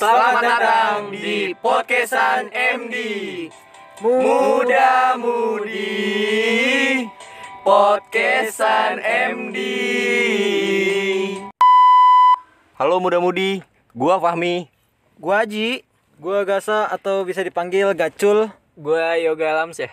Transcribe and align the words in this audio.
Selamat 0.00 0.40
datang 0.40 1.12
di 1.12 1.52
podcastan 1.60 2.48
MD 2.48 2.96
Muda 4.00 5.12
Mudi 5.20 7.04
Podcastan 7.60 8.96
MD 8.96 9.58
Halo 12.80 12.96
muda-mudi, 12.96 13.60
gua 13.92 14.16
Fahmi. 14.16 14.72
Gua 15.20 15.44
Aji, 15.44 15.84
gua 16.16 16.48
Gasa 16.48 16.88
atau 16.88 17.28
bisa 17.28 17.44
dipanggil 17.44 17.92
Gacul. 17.92 18.48
Gua 18.80 19.20
Yoga 19.20 19.52
Lams 19.52 19.84
ya 19.84 19.92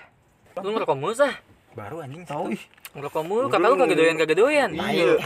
Lu 0.64 0.71
ngerokok 0.71 0.96
mulu 0.96 1.20
sah? 1.20 1.36
Baru 1.76 2.00
anjing 2.00 2.24
tahu 2.24 2.55
ih. 2.55 2.64
Ngerokok 2.96 3.24
mulu, 3.28 3.52
kata 3.52 3.68
lu 3.68 3.76
kagak 3.76 4.00
doyan 4.00 4.16
kagak 4.16 4.39
doyan 4.39 4.71
Iya. 4.71 5.20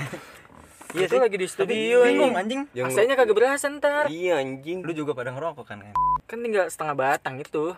Iya 0.91 1.07
Itu 1.07 1.15
lagi 1.17 1.37
di 1.37 1.47
studio 1.47 1.97
Bingung 2.03 2.31
ini 2.31 2.37
anjing. 2.37 2.61
Yang 2.71 3.15
kagak 3.15 3.35
berasa 3.35 3.65
ntar 3.71 4.05
Iya 4.07 4.39
anjing. 4.39 4.83
Lu 4.83 4.91
juga 4.91 5.11
pada 5.11 5.31
ngerokok 5.31 5.65
kan? 5.65 5.79
Kan 6.27 6.37
tinggal 6.39 6.67
setengah 6.67 6.95
batang 6.95 7.35
itu 7.37 7.75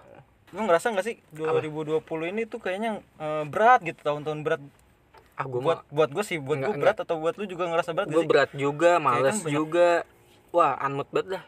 Lu 0.54 0.60
ngerasa 0.62 0.94
gak 0.94 1.06
sih 1.06 1.18
2020 1.32 2.02
ini 2.30 2.46
tuh 2.46 2.58
kayaknya 2.58 3.02
eh, 3.18 3.44
berat 3.46 3.82
gitu 3.82 3.98
tahun-tahun 4.00 4.40
berat 4.42 4.62
Ah 5.34 5.50
gua 5.50 5.60
buat 5.60 5.80
buat 5.90 6.10
gue 6.14 6.24
sih 6.24 6.38
buat 6.38 6.62
gue 6.62 6.78
berat 6.78 7.02
atau 7.02 7.18
buat 7.18 7.34
lu 7.34 7.50
juga 7.50 7.66
ngerasa 7.66 7.90
berat 7.92 8.06
Gue 8.06 8.22
sih? 8.22 8.30
berat 8.30 8.50
juga, 8.54 9.02
males 9.02 9.42
banyak- 9.42 9.50
juga 9.50 9.90
Wah 10.54 10.78
unmood 10.80 11.10
banget 11.10 11.28
dah 11.34 11.44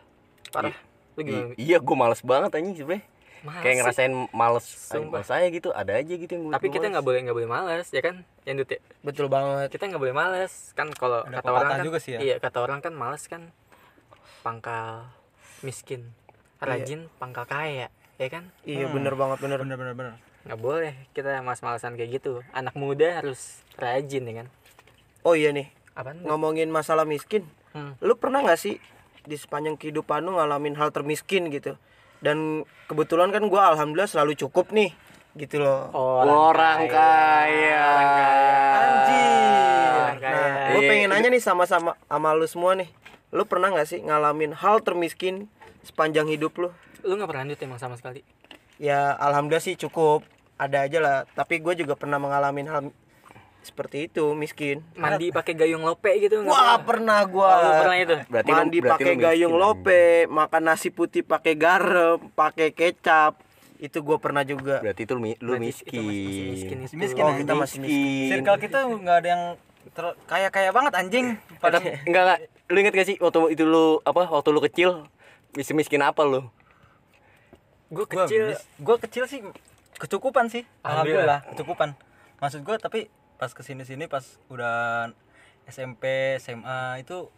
Parah 0.50 0.74
Lu 1.14 1.22
gimana? 1.22 1.54
I- 1.54 1.70
iya, 1.70 1.78
gua 1.78 1.96
males 1.96 2.20
banget 2.20 2.52
anjing 2.52 2.76
sebenernya. 2.76 3.06
Males 3.44 3.62
Kayak 3.62 3.76
ngerasain 3.82 4.14
males, 4.32 4.66
Sumpah. 4.66 5.20
males 5.20 5.28
saya 5.28 5.48
gitu. 5.50 5.70
Ada 5.72 6.00
aja 6.00 6.14
gitu 6.14 6.32
yang 6.32 6.44
gua 6.48 6.54
Tapi 6.56 6.68
kita 6.70 6.86
nggak 6.88 7.06
boleh 7.06 7.20
nggak 7.26 7.36
boleh 7.36 7.50
males 7.50 7.88
ya 7.90 8.02
kan 8.02 8.16
yang 8.44 8.56
ya 8.58 8.80
Betul 9.02 9.28
banget. 9.28 9.68
kita 9.70 9.84
nggak 9.90 10.02
boleh 10.02 10.16
males 10.16 10.54
kan 10.72 10.88
kalau 10.94 11.26
kata 11.26 11.50
orang 11.50 11.70
kan 11.74 11.80
juga 11.84 12.00
sih 12.00 12.16
ya. 12.16 12.20
iya 12.22 12.36
kata 12.38 12.58
orang 12.60 12.80
kan 12.80 12.94
males 12.94 13.26
kan 13.26 13.50
pangkal 14.42 15.10
miskin 15.60 16.14
rajin 16.58 17.10
pangkal 17.18 17.44
kaya 17.44 17.90
ya 18.16 18.28
kan 18.30 18.48
Iya 18.64 18.88
bener 18.88 19.14
banget 19.14 19.42
bener. 19.42 19.60
Bener 19.60 19.76
bener 19.76 19.94
bener. 19.94 20.14
nggak 20.46 20.60
boleh 20.62 20.94
kita 21.12 21.42
mas-malesan 21.42 21.98
kayak 21.98 22.22
gitu 22.22 22.46
anak 22.54 22.78
muda 22.78 23.18
harus 23.18 23.66
rajin 23.76 24.24
ya 24.24 24.36
kan 24.40 24.48
Oh 25.22 25.34
iya 25.34 25.50
nih 25.50 25.74
apaan 25.98 26.22
ngomongin 26.22 26.70
masalah 26.70 27.02
miskin. 27.02 27.50
Hmm. 27.74 27.98
Lu 27.98 28.14
pernah 28.14 28.40
nggak 28.40 28.62
sih 28.62 28.78
di 29.26 29.34
sepanjang 29.34 29.74
kehidupan 29.74 30.22
lu 30.22 30.38
ngalamin 30.38 30.78
hal 30.78 30.94
termiskin 30.94 31.50
gitu? 31.50 31.74
Dan 32.26 32.66
kebetulan 32.90 33.30
kan 33.30 33.46
gua 33.46 33.70
alhamdulillah 33.70 34.10
selalu 34.10 34.34
cukup 34.34 34.74
nih 34.74 34.90
gitu 35.38 35.62
loh. 35.62 35.94
Orang 35.94 36.90
kaya. 36.90 37.86
orang 37.86 38.10
kaya 38.18 39.46
kaya. 40.18 40.34
Nah, 40.34 40.54
gue 40.74 40.82
Iya. 40.82 40.90
pengen 40.90 41.10
nanya 41.12 41.30
nih 41.30 41.44
sama-sama 41.44 41.92
sama 42.08 42.30
lu 42.34 42.48
semua 42.48 42.74
nih. 42.74 42.90
Lu 43.30 43.44
pernah 43.46 43.70
nggak 43.70 43.88
sih 43.88 44.00
ngalamin 44.02 44.56
hal 44.56 44.82
termiskin 44.82 45.52
sepanjang 45.86 46.26
hidup 46.32 46.58
lu? 46.58 46.70
lu 47.06 47.22
nggak 47.22 47.30
pernah 47.30 47.46
lanjut 47.46 47.62
emang 47.62 47.78
sama 47.78 47.94
sekali 48.02 48.26
Ya 48.82 49.14
alhamdulillah 49.14 49.62
sih 49.62 49.78
cukup. 49.78 50.26
Ada 50.58 50.90
aja 50.90 50.98
lah. 50.98 51.18
Tapi 51.30 51.62
gue 51.62 51.78
juga 51.78 51.94
pernah 51.94 52.18
mengalami 52.18 52.66
hal 52.66 52.90
seperti 53.66 54.06
itu 54.06 54.24
miskin. 54.32 54.86
mandi 54.94 55.30
pakai 55.30 55.54
gayung 55.54 55.82
lope 55.82 56.08
gitu 56.16 56.40
nggak 56.40 56.48
Wah 56.48 56.78
pernah? 56.78 56.80
pernah 56.80 57.20
gua. 57.26 57.50
Oh, 57.50 57.58
lu 57.58 57.72
pernah 57.80 57.98
itu 57.98 58.16
Berarti 58.26 58.52
mandi 58.52 58.78
pakai 58.80 59.12
miskin, 59.12 59.18
gayung 59.20 59.56
lope, 59.56 60.04
makan 60.30 60.62
nasi 60.64 60.90
putih 60.90 61.22
pakai 61.22 61.54
garam, 61.56 62.22
pakai 62.32 62.70
kecap. 62.70 63.42
Itu 63.76 64.00
gua 64.00 64.16
pernah 64.16 64.42
juga. 64.42 64.80
Berarti 64.80 65.04
itu 65.04 65.14
lu 65.14 65.22
Berarti 65.26 65.36
itu 65.36 65.60
miskin. 65.60 66.00
masih- 66.00 66.22
masih 66.22 66.44
miskin 66.48 66.78
itu. 66.80 66.94
Miskin 66.96 67.24
Oh, 67.24 67.34
kita 67.34 67.54
masih 67.54 67.78
miskin. 67.80 68.30
Circle 68.32 68.58
kita 68.60 68.78
nggak 68.86 69.18
ada 69.18 69.28
yang 69.28 69.44
ter- 69.92 70.18
kaya-kaya 70.24 70.70
banget 70.72 70.94
anjing. 70.96 71.26
Pada 71.64 71.78
Enggak 71.82 72.22
enggak. 72.24 72.40
Lu 72.66 72.78
inget 72.78 72.94
gak 72.94 73.06
sih 73.06 73.18
waktu 73.20 73.40
itu 73.52 73.64
lu 73.64 74.00
apa 74.02 74.26
waktu 74.26 74.50
lu 74.50 74.62
kecil 74.64 75.06
miskin 75.54 75.76
miskin 75.76 76.02
apa 76.02 76.22
lu? 76.22 76.48
gue 77.86 78.02
gua 78.02 78.26
kecil 78.26 78.44
mis- 78.50 78.66
gua 78.78 78.98
kecil 78.98 79.24
sih 79.26 79.40
kecukupan 79.96 80.48
sih. 80.48 80.66
Alhamdulillah. 80.82 81.40
Alhamdulillah, 81.40 81.40
kecukupan. 81.54 81.90
Maksud 82.36 82.62
gua 82.62 82.76
tapi 82.76 83.08
pas 83.46 83.54
ke 83.54 83.62
sini 83.62 83.86
sini 83.86 84.10
pas 84.10 84.26
udah 84.50 85.14
SMP, 85.66 86.34
SMA 86.42 86.98
itu 86.98 87.30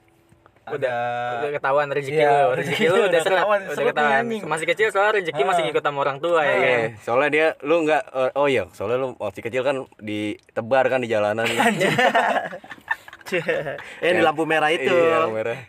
udah 0.67 0.79
ada 0.79 0.95
udah 1.43 1.51
ketahuan 1.55 1.87
rezeki 1.91 2.15
Iya, 2.15 2.31
lu 2.43 2.55
rezeki 2.55 2.83
lu 2.87 2.99
udah 3.07 3.19
seret 3.19 3.39
ketahuan, 3.39 3.59
udah 3.67 3.85
ketahuan 3.87 4.23
masih 4.47 4.65
kecil 4.67 4.87
soalnya 4.87 5.11
rezeki 5.19 5.41
masih 5.43 5.61
Ah. 5.63 5.65
ngikut 5.67 5.83
sama 5.83 5.99
orang 5.99 6.17
tua 6.19 6.41
ya 6.43 6.55
kan 6.55 6.63
Eh, 6.63 6.85
soalnya 7.03 7.29
dia 7.31 7.47
lu 7.59 7.75
enggak 7.83 8.03
oh 8.35 8.47
iya, 8.47 8.63
soalnya 8.71 8.97
lu 8.99 9.07
waktu 9.15 9.39
kecil 9.43 9.63
kan 9.63 9.83
ditebar 9.99 10.87
kan 10.87 11.03
di 11.03 11.07
jalanan. 11.07 11.43
eh 14.03 14.11
di 14.15 14.23
lampu 14.23 14.47
merah 14.47 14.71
itu. 14.71 14.87
Iya, 14.87 15.27
lampu 15.27 15.35
merah. 15.35 15.59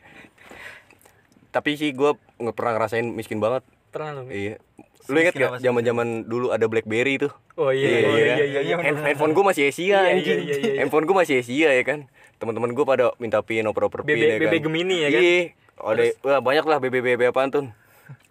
Tapi 1.50 1.74
sih 1.74 1.90
gua 1.90 2.14
nggak 2.38 2.54
pernah 2.54 2.72
ngerasain 2.78 3.06
miskin 3.10 3.42
banget. 3.42 3.66
pernah 3.88 4.22
lu 4.22 4.30
Iya. 4.30 4.62
Lu 5.08 5.16
inget 5.18 5.34
gak 5.34 5.48
apa 5.48 5.56
sih? 5.56 5.64
zaman-zaman 5.64 6.06
dulu 6.24 6.52
ada 6.52 6.64
BlackBerry 6.64 7.16
tuh? 7.16 7.32
oh 7.56 7.72
iya 7.72 7.88
iya 7.88 7.98
iya 7.98 8.44
iya, 8.44 8.60
iya. 8.62 8.74
Hand- 8.76 9.02
handphone 9.02 9.32
gua 9.32 9.50
masih 9.50 9.66
Asia 9.66 9.84
Iya, 9.84 9.98
iya, 9.98 10.10
anjing. 10.12 10.38
iya, 10.38 10.54
iya, 10.54 10.56
iya. 10.68 10.78
Handphone 10.80 11.04
gua 11.04 11.16
masih 11.20 11.34
Asia 11.38 11.68
ya 11.70 11.82
kan. 11.82 11.98
Teman-teman 12.36 12.70
gua 12.70 12.84
pada 12.84 13.04
minta 13.16 13.40
pin 13.40 13.64
oper-oper 13.64 14.04
pin 14.04 14.14
BB 14.14 14.22
ya 14.22 14.36
kan. 14.36 14.42
BB 14.44 14.54
Gemini 14.60 14.96
ya 15.00 15.08
kan 15.08 15.22
Iya. 15.22 15.40
Ada 15.78 16.02
wah, 16.20 16.40
banyak 16.40 16.64
lah 16.64 16.78
BB 16.78 16.94
BB 17.00 17.20
apaan 17.26 17.48
tuh. 17.48 17.64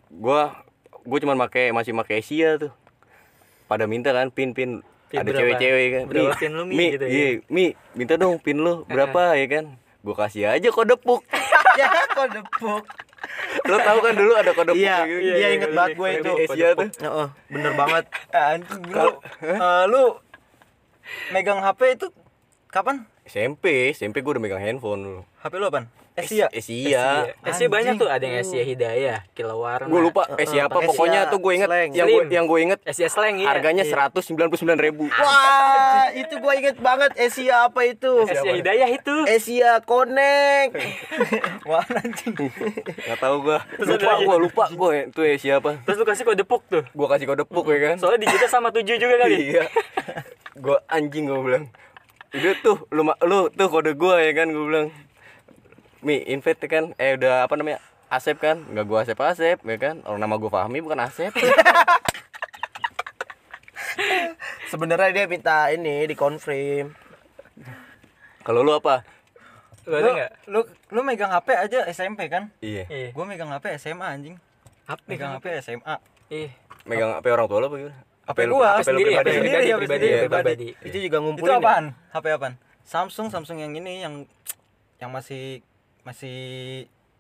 Gua 0.08 0.54
gua 1.02 1.18
cuma 1.18 1.34
pakai 1.40 1.72
masih 1.72 1.92
pakai 1.94 2.22
Asia 2.22 2.56
tuh. 2.58 2.72
Pada 3.66 3.84
minta 3.84 4.12
kan 4.12 4.30
pin 4.30 4.54
pin 4.54 4.80
Pin 5.08 5.24
ada 5.24 5.32
cewek-cewek 5.32 5.86
kan. 5.88 6.04
Berapa 6.06 6.28
Mi, 6.28 6.36
pin 6.36 6.52
lu, 6.52 6.64
Mi, 6.64 6.76
Mi, 6.76 6.86
gitu 6.92 7.06
ya? 7.06 7.10
Iya, 7.10 7.28
Mi, 7.48 7.66
minta 7.96 8.20
dong 8.20 8.38
pin 8.38 8.60
lu 8.60 8.84
berapa 8.86 9.34
ya 9.34 9.48
kan. 9.48 9.66
Gua 10.04 10.16
kasih 10.16 10.52
aja 10.52 10.68
kode 10.68 11.00
puk. 11.00 11.24
ya 11.80 11.88
kok 12.12 12.28
depuk. 12.28 12.84
Lo 13.68 13.78
tahu 13.80 14.00
kan 14.00 14.14
dulu 14.16 14.34
ada 14.36 14.52
kode 14.54 14.72
Iya, 14.74 14.98
gitu. 15.06 15.20
iya, 15.20 15.36
iya, 15.36 15.48
inget 15.56 15.70
iya, 15.72 15.78
banget 15.78 15.92
iya, 15.92 16.00
gue 16.00 16.08
iya, 16.08 16.20
itu. 16.20 16.32
Asia 16.48 16.68
tuh. 16.74 16.90
Heeh, 17.04 17.28
bener 17.52 17.72
banget. 17.76 18.04
Ah, 18.32 18.56
anjing 18.56 18.84
lu 18.88 19.10
eh, 19.44 19.84
lu 19.88 20.04
megang 21.32 21.60
HP 21.60 21.82
itu 21.96 22.08
kapan? 22.68 23.08
SMP, 23.28 23.92
SMP 23.92 24.24
gua 24.24 24.40
udah 24.40 24.44
megang 24.44 24.64
handphone 24.64 25.02
dulu. 25.04 25.22
HP 25.44 25.54
lu 25.60 25.68
apaan? 25.68 25.86
Asia. 26.18 26.50
Asia. 26.50 27.30
Asia 27.40 27.68
banyak 27.70 27.94
tuh 27.96 28.10
ada 28.10 28.20
yang 28.20 28.42
Asia 28.42 28.66
Hidayah 28.66 29.22
Kilauarna 29.32 29.86
Gue 29.86 30.02
lupa 30.02 30.26
Asia 30.34 30.66
apa 30.66 30.82
Asia 30.82 30.90
pokoknya 30.90 31.20
tuh 31.30 31.38
gue 31.38 31.54
inget 31.54 31.70
Slang. 31.70 31.90
yang 31.94 32.08
gue 32.10 32.24
yang 32.28 32.46
gue 32.50 32.60
inget 32.60 32.80
Asia 32.82 33.06
Slang 33.08 33.38
iya 33.38 33.48
harganya 33.48 33.86
seratus 33.86 34.26
sembilan 34.26 34.50
puluh 34.50 34.58
sembilan 34.58 34.80
ribu. 34.82 35.06
Wah, 35.08 36.10
itu 36.12 36.34
gue 36.34 36.54
inget 36.58 36.78
banget 36.78 37.14
Asia 37.14 37.70
apa 37.70 37.86
itu? 37.86 38.26
Asia 38.26 38.50
Hidayah 38.50 38.90
itu 38.90 39.16
Asia 39.24 39.72
Connect. 39.80 40.74
Wah 41.70 41.86
anjing. 41.86 42.34
Gak 42.98 43.18
tau 43.22 43.38
gue. 43.38 43.58
Lupa 43.78 44.12
gue 44.18 44.38
lupa 44.42 44.64
gue 44.68 44.92
itu 45.08 45.22
Asia 45.22 45.54
apa. 45.58 45.78
terus 45.86 45.96
lu 45.96 46.06
kasih 46.06 46.26
kode 46.26 46.42
puk 46.42 46.66
tuh 46.66 46.82
Gue 46.88 47.08
kasih 47.08 47.26
kode 47.26 47.46
puk 47.46 47.70
ya 47.70 47.78
kan. 47.84 47.96
soalnya 48.02 48.26
digitnya 48.26 48.50
sama 48.50 48.74
tujuh 48.74 48.98
juga 48.98 49.22
kali 49.22 49.54
Iya. 49.54 49.70
Gue 50.58 50.82
anjing 50.90 51.30
gue 51.30 51.38
bilang. 51.38 51.66
Udah 52.28 52.54
tuh 52.60 52.78
lu 52.90 53.06
lu 53.06 53.40
tuh 53.50 53.68
kode 53.70 53.94
gue 53.94 54.16
ya 54.18 54.32
kan 54.34 54.50
gue 54.50 54.66
bilang. 54.66 54.90
Mi 56.00 56.22
invite 56.24 56.66
kan 56.66 56.94
eh 56.96 57.16
udah 57.16 57.44
apa 57.44 57.54
namanya 57.54 57.80
Asep 58.08 58.38
kan 58.38 58.62
nggak 58.64 58.84
gue 58.84 58.98
Asep 59.00 59.18
Asep 59.18 59.58
ya 59.60 59.78
kan 59.78 60.00
orang 60.04 60.22
nama 60.22 60.36
gue 60.36 60.48
Fahmi 60.48 60.80
bukan 60.80 61.00
Asep 61.00 61.34
Sebenarnya 64.68 65.10
dia 65.12 65.26
minta 65.26 65.72
ini 65.72 66.06
di 66.06 66.14
confirm. 66.14 66.92
kalau 68.42 68.62
lu 68.62 68.72
apa 68.72 69.04
lu 69.84 69.94
ada 69.94 70.04
Lu, 70.04 70.12
nggak 70.14 70.32
lu 70.46 70.60
lu 70.90 71.02
megang 71.02 71.32
HP 71.32 71.48
aja 71.52 71.80
SMP 71.88 72.28
kan? 72.28 72.52
iya 72.60 72.84
iya 72.86 73.10
Gua 73.12 73.24
megang 73.24 73.48
HP 73.50 73.76
SMA 73.78 74.04
anjing. 74.06 74.36
apa 74.86 75.00
Megang 75.04 75.36
HP 75.36 75.60
SMA. 75.62 75.96
iya 76.30 76.52
megang 76.84 77.12
HP 77.14 77.26
orang 77.28 77.48
tua 77.48 77.60
lu 77.60 77.68
apa 77.68 77.76
gimana 77.78 77.98
HP 78.24 78.40
gua, 78.46 78.68
HP 78.74 78.84
sendiri 78.86 79.12
HP 79.12 79.18
HP 79.18 79.28
sendiri, 79.28 79.40
pribadi 79.40 79.68
HP 79.68 79.80
pribadi 79.80 80.06
sendiri, 80.06 80.28
pribadi 80.30 80.68
Itu 80.82 80.98
juga 81.02 81.18
Itu 81.18 81.24
ngumpulin. 81.24 81.50
ya? 81.50 81.58
apaan? 81.58 81.86
HP 82.14 82.26
apaan? 82.30 82.54
Samsung, 82.84 83.28
Samsung 83.28 83.58
yang 83.58 83.72
ini 83.74 83.94
yang 84.00 84.14
yang 84.98 85.12
masih 85.12 85.60
masih 86.08 86.38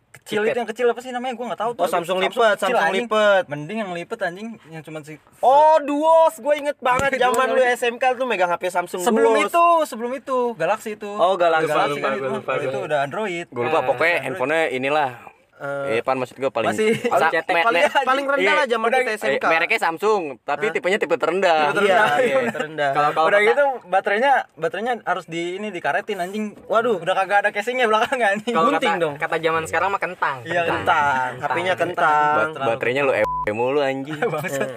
kecil 0.10 0.42
Keypad. 0.42 0.50
itu 0.50 0.58
yang 0.58 0.70
kecil 0.72 0.86
apa 0.88 1.00
sih 1.00 1.12
namanya? 1.12 1.36
Gua 1.36 1.46
nggak 1.48 1.62
tahu 1.62 1.72
tuh. 1.76 1.84
Oh, 1.84 1.90
Samsung 1.90 2.18
lipet, 2.18 2.56
kecil, 2.56 2.74
Samsung 2.74 2.96
lipet. 2.96 3.44
Mending 3.46 3.78
yang 3.78 3.92
lipet 3.92 4.20
anjing 4.20 4.48
yang 4.68 4.82
cuma 4.82 5.04
si 5.04 5.20
Oh, 5.40 5.78
Duos. 5.80 6.34
Gue 6.38 6.58
inget 6.58 6.80
banget 6.80 7.20
zaman 7.20 7.48
lu 7.50 7.62
SMK 7.62 8.16
tuh 8.16 8.26
megang 8.26 8.48
HP 8.48 8.64
Samsung 8.68 9.04
sebelum 9.04 9.36
Duos. 9.36 9.52
itu, 9.52 9.66
sebelum 9.86 10.12
itu 10.16 10.38
Galaxy 10.56 10.96
itu. 10.96 11.12
Oh, 11.12 11.36
Galaxy. 11.36 11.70
Galaxy 11.70 12.00
kan 12.00 12.12
Lupa, 12.12 12.18
itu. 12.18 12.28
lupa, 12.34 12.52
itu 12.58 12.68
lupa. 12.72 12.88
udah 12.88 13.00
Android. 13.04 13.46
gue 13.46 13.64
lupa 13.64 13.80
pokoknya 13.84 14.16
handphonenya 14.24 14.66
inilah 14.72 15.10
Eh, 15.58 15.90
Eh, 15.90 16.02
pan 16.02 16.14
maksud 16.14 16.34
gue 16.34 16.48
paling 16.48 16.70
Masih- 16.70 17.02
Sa- 17.02 17.28
cetek. 17.28 17.50
me- 17.52 17.66
paling, 17.66 17.84
me- 17.84 18.06
paling 18.06 18.26
rendah 18.28 18.46
iya, 18.46 18.54
lah 18.54 18.66
zaman 18.68 18.88
udah- 18.88 19.00
kita 19.00 19.10
eh, 19.10 19.18
SMK. 19.18 19.46
mereknya 19.48 19.80
Samsung, 19.82 20.22
tapi 20.40 20.66
tipenya 20.70 20.98
tipe 20.98 21.16
terendah. 21.16 21.74
Iya, 21.76 22.02
iya, 22.20 22.38
terendah. 22.48 22.90
kalau 22.92 23.10
kalau 23.12 23.28
udah 23.28 23.40
kata- 23.40 23.50
gitu 23.50 23.64
baterainya 23.88 24.34
baterainya 24.54 24.94
harus 25.02 25.26
di 25.26 25.58
ini 25.58 25.68
dikaretin 25.68 26.18
anjing. 26.20 26.54
Waduh, 26.64 26.98
udah 26.98 27.14
kagak 27.16 27.38
ada 27.40 27.50
casingnya 27.52 27.86
belakang 27.86 28.20
anjing. 28.20 28.54
gunting 28.54 28.78
kata, 28.92 29.02
dong. 29.02 29.14
kata 29.18 29.36
zaman 29.40 29.64
sekarang 29.66 29.90
mah 29.90 29.98
kentang 29.98 30.38
Iya, 30.44 30.62
Kentang, 30.64 31.30
HP-nya 31.40 31.74
kentang. 31.74 32.54
Bat- 32.54 32.62
baterainya 32.68 33.02
lu 33.02 33.14
e 33.14 33.24
mulu 33.50 33.80
anjing. 33.80 34.14
Bangsat. 34.30 34.70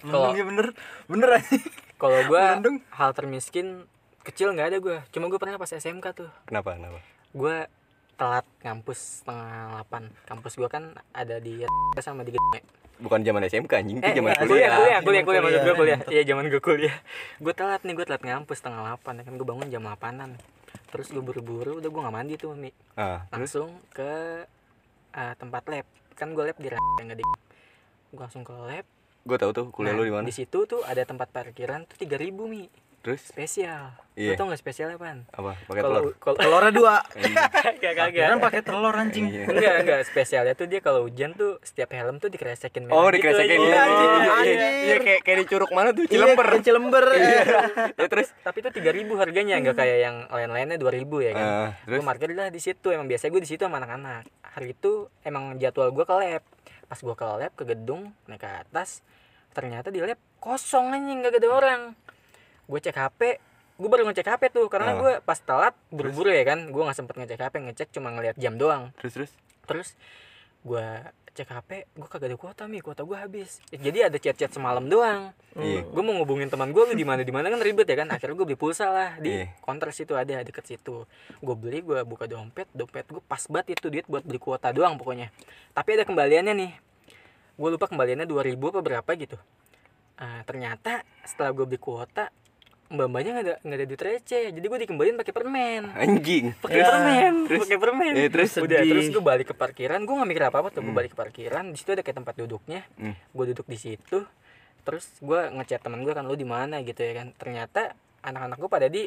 Kalau- 0.00 0.30
Iya 0.30 0.44
bener. 0.44 0.66
Bener 1.04 1.28
anjing. 1.36 1.64
kalau 1.96 2.22
gua 2.24 2.56
hal 2.88 3.10
termiskin 3.12 3.84
kecil 4.22 4.52
nggak 4.52 4.68
ada 4.68 4.78
gua 4.78 5.02
cuma 5.08 5.26
gua 5.26 5.36
pernah 5.36 5.56
pas 5.56 5.68
SMK 5.68 6.06
tuh 6.14 6.30
Kenapa? 6.44 6.72
Kenapa? 6.72 6.96
gua 7.32 7.68
telat 8.20 8.44
ngampus 8.60 9.24
setengah 9.24 9.48
delapan 9.72 10.02
kampus 10.22 10.52
gua 10.54 10.68
kan 10.68 10.84
ada 11.10 11.40
di 11.40 11.64
sama 12.04 12.20
di 12.20 12.36
Gede. 12.36 12.60
bukan 12.98 13.24
zaman 13.24 13.40
SMK 13.42 13.72
anjing 13.72 13.96
itu 13.96 14.04
Eh, 14.04 14.12
zaman 14.12 14.36
kuliah, 14.36 14.44
kuliah 14.44 14.68
kuliah, 14.76 15.00
kuliah, 15.00 15.22
kuliah, 15.24 15.40
maksud 15.40 15.56
gue 15.58 15.74
kuliah. 15.74 15.98
kuliah. 15.98 16.12
Iya, 16.12 16.22
zaman 16.26 16.44
gue 16.46 16.60
kuliah. 16.60 16.96
Gue 17.38 17.54
telat 17.56 17.80
nih, 17.80 17.94
gue 17.94 18.04
telat 18.04 18.20
ngampus 18.20 18.56
setengah 18.60 18.80
delapan. 18.84 19.12
ya 19.14 19.22
Kan 19.24 19.34
gue 19.34 19.46
bangun 19.48 19.66
jam 19.66 19.80
delapanan. 19.80 20.30
Terus 20.86 21.08
gue 21.08 21.18
buru-buru, 21.18 21.80
udah 21.80 21.88
gue 21.88 21.96
nggak 21.98 22.12
mandi 22.14 22.34
tuh, 22.36 22.52
Mi. 22.52 22.68
ah 22.94 23.24
terus 23.26 23.56
Langsung 23.56 23.72
ke 23.90 24.44
eh, 25.10 25.34
tempat 25.34 25.62
lab. 25.66 25.86
Kan 26.12 26.36
gue 26.36 26.44
lab 26.44 26.56
di 26.56 26.68
yang 26.68 26.76
nggak 27.02 27.18
di. 27.18 27.24
Gue 28.10 28.20
langsung 28.20 28.44
ke 28.44 28.52
lab. 28.52 28.84
gue 29.20 29.36
tahu 29.38 29.50
tuh 29.50 29.64
kuliah 29.70 29.92
Nah, 29.92 29.98
lu 29.98 30.04
di 30.04 30.12
mana 30.12 30.24
Di 30.24 30.34
situ 30.34 30.58
tuh 30.64 30.80
ada 30.82 31.00
tempat 31.02 31.28
parkiran 31.28 31.84
tuh 31.84 31.96
3000 31.98 32.36
Mi. 32.44 32.68
Terus? 33.00 33.20
Spesial. 33.24 33.96
Iya. 34.12 34.36
Lu 34.36 34.38
tau 34.38 34.46
nggak 34.52 34.60
spesial 34.60 34.92
apaan? 34.92 35.24
apa? 35.32 35.56
Pakai 35.64 35.80
telur? 35.80 36.02
Kalau 36.02 36.12
kalau 36.20 36.36
telurnya 36.36 36.72
dua. 36.72 36.94
Kagak 37.00 37.92
kagak. 37.96 38.26
Kan 38.28 38.38
pakai 38.38 38.60
telur 38.60 38.92
anjing. 38.92 39.32
Iya. 39.32 39.44
Enggak, 39.48 39.74
enggak 39.80 40.00
spesialnya 40.04 40.52
tuh 40.52 40.66
dia 40.68 40.84
kalau 40.84 41.08
hujan 41.08 41.32
tuh 41.32 41.56
setiap 41.64 41.96
helm 41.96 42.20
tuh 42.20 42.28
dikresekin 42.28 42.84
merah 42.84 43.00
oh 43.00 43.08
gitu 43.08 43.16
dikresekin. 43.16 43.56
aja. 43.56 43.64
iya 43.64 43.82
Iya, 43.88 44.04
iya. 44.04 44.44
Iya 44.44 44.68
iya 44.84 44.96
kayak 45.00 45.20
kayak 45.24 45.38
di 45.40 45.46
curug 45.48 45.70
mana 45.72 45.90
tuh? 45.90 46.04
Iya, 46.04 46.12
cilember. 46.12 46.46
ke 46.46 46.58
Cilember. 46.60 47.04
Ya 48.00 48.06
terus? 48.08 48.28
Tapi 48.40 48.56
itu 48.60 48.70
3000 48.70 49.08
harganya 49.16 49.54
nggak 49.58 49.76
kayak 49.76 49.98
yang 50.00 50.16
lain-lainnya 50.28 50.76
2000 50.76 51.00
ya 51.20 51.32
kan? 51.32 51.46
Ah, 51.46 51.70
terus? 51.84 51.98
Gue 52.00 52.06
parkir 52.06 52.28
lah 52.32 52.48
di 52.48 52.60
situ. 52.60 52.88
Emang 52.92 53.08
biasanya 53.08 53.30
gue 53.32 53.42
di 53.42 53.50
situ 53.50 53.62
sama 53.64 53.80
anak-anak. 53.80 54.28
Hari 54.52 54.76
itu 54.76 55.08
emang 55.22 55.56
jadwal 55.56 55.88
gue 55.90 56.04
ke 56.04 56.12
lab. 56.12 56.42
Pas 56.84 56.98
gue 56.98 57.14
ke 57.14 57.24
lab 57.24 57.52
ke 57.54 57.64
gedung 57.64 58.12
naik 58.26 58.42
ke 58.42 58.48
atas 58.48 59.00
ternyata 59.50 59.88
di 59.88 60.04
lab 60.04 60.20
kosong 60.38 60.92
anjing. 60.92 61.22
Gak 61.22 61.40
ada 61.40 61.48
orang 61.48 61.80
gue 62.70 62.78
cek 62.80 62.94
hp 62.94 63.20
gue 63.76 63.88
baru 63.88 64.06
ngecek 64.06 64.28
hp 64.28 64.42
tuh 64.50 64.66
karena 64.68 64.92
Ah. 64.92 64.96
gue 64.96 65.12
pas 65.20 65.36
telat 65.36 65.74
buru-buru 65.88 66.30
ya 66.30 66.44
kan 66.46 66.70
gue 66.70 66.78
nggak 66.80 66.94
sempet 66.94 67.16
ngecek 67.16 67.40
hp 67.40 67.54
ngecek 67.60 67.88
cuma 67.90 68.08
ngeliat 68.10 68.36
jam 68.36 68.54
doang. 68.54 68.94
Terus 68.96 69.12
terus? 69.12 69.30
Terus 69.66 69.88
gue 70.62 70.86
cek 71.30 71.48
hp 71.48 71.70
gue 71.88 72.06
kagak 72.06 72.28
ada 72.28 72.36
kuota 72.36 72.62
nih 72.64 72.78
kuota 72.78 73.02
gue 73.02 73.16
habis. 73.16 73.58
Jadi 73.68 73.98
ada 74.02 74.14
chat-chat 74.14 74.50
semalam 74.50 74.84
doang. 74.84 75.32
Iya. 75.50 75.82
gue 75.82 76.02
mau 76.04 76.14
ngubungin 76.14 76.46
teman 76.46 76.70
gue 76.70 76.82
lu 76.84 76.94
di 76.94 77.02
mana 77.02 77.24
di 77.24 77.32
mana 77.32 77.48
kan 77.48 77.58
ribet 77.58 77.88
ya 77.88 77.96
kan. 77.98 78.08
Akhirnya 78.08 78.36
gue 78.36 78.46
beli 78.46 78.60
pulsa 78.60 78.86
lah 78.86 79.10
di 79.16 79.42
Iya. 79.42 79.50
counter 79.58 79.90
situ 79.90 80.12
ada 80.14 80.44
deket 80.44 80.62
situ. 80.62 81.08
Gue 81.40 81.54
beli 81.56 81.80
gue 81.80 82.04
buka 82.04 82.28
dompet 82.28 82.68
dompet 82.70 83.08
gue 83.08 83.22
pas 83.24 83.40
banget 83.48 83.74
itu 83.74 83.88
duit 83.88 84.06
buat 84.06 84.22
beli 84.22 84.38
kuota 84.38 84.70
doang 84.70 84.94
pokoknya. 84.94 85.32
Tapi 85.72 85.96
ada 85.96 86.04
kembaliannya 86.04 86.52
nih. 86.52 86.72
Gue 87.56 87.68
lupa 87.72 87.88
kembaliannya 87.88 88.24
2000 88.24 88.60
apa 88.68 88.80
berapa 88.80 89.10
gitu. 89.16 89.40
Ah, 90.14 90.44
ternyata 90.44 91.00
setelah 91.24 91.50
gue 91.50 91.64
beli 91.64 91.80
kuota 91.80 92.28
mbak 92.90 93.06
mbaknya 93.06 93.30
nggak 93.38 93.46
ada 93.46 93.54
nggak 93.62 93.78
ada 93.78 93.86
duit 93.86 94.02
receh. 94.02 94.44
Jadi 94.50 94.66
gue 94.66 94.78
dikembaliin 94.82 95.14
pakai 95.14 95.30
permen. 95.30 95.82
Anjing. 95.94 96.44
Pakai 96.58 96.82
permen 96.82 97.34
pakai 97.46 97.78
permen. 97.78 98.12
Eh, 98.18 98.26
terus? 98.26 98.50
Udah 98.58 98.82
sedih. 98.82 98.90
terus 98.90 99.06
gue 99.14 99.22
balik 99.22 99.46
ke 99.50 99.54
parkiran. 99.54 100.02
Gue 100.02 100.14
nggak 100.18 100.28
mikir 100.34 100.44
apa 100.50 100.58
apa 100.58 100.68
tuh 100.74 100.82
gue 100.82 100.94
balik 100.94 101.14
ke 101.14 101.18
parkiran. 101.18 101.70
Di 101.70 101.78
situ 101.78 101.94
ada 101.94 102.02
kayak 102.02 102.18
tempat 102.18 102.34
duduknya. 102.34 102.82
Hmm. 102.98 103.14
gue 103.14 103.44
duduk 103.54 103.66
di 103.70 103.78
situ. 103.78 104.26
Terus 104.82 105.06
gue 105.22 105.40
ngechat 105.54 105.86
teman 105.86 106.02
gue 106.02 106.10
kan 106.10 106.26
lu 106.26 106.34
di 106.34 106.42
mana? 106.42 106.82
Gitu 106.82 106.98
ya 106.98 107.22
kan. 107.22 107.30
Ternyata 107.38 107.94
anak-anak 108.26 108.58
gue 108.58 108.70
pada 108.70 108.86
di 108.90 109.06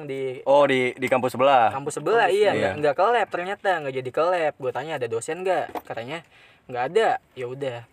di 0.10 0.42
oh 0.42 0.66
di 0.66 0.90
di 0.98 1.06
kampus 1.06 1.38
sebelah? 1.38 1.70
Kampus 1.70 2.02
sebelah 2.02 2.26
iya. 2.26 2.50
sebelah. 2.50 2.58
nggak 2.58 2.72
nggak 2.82 2.94
ke 2.98 3.04
lab 3.06 3.28
ternyata 3.30 3.70
nggak 3.86 3.94
jadi 4.02 4.10
ke 4.10 4.22
lab. 4.26 4.54
Gue 4.58 4.70
tanya 4.74 4.92
ada 4.98 5.06
dosen 5.06 5.46
nggak? 5.46 5.86
Katanya 5.86 6.26
nggak 6.66 6.84
ada. 6.90 7.08
Ya 7.38 7.46
udah 7.46 7.86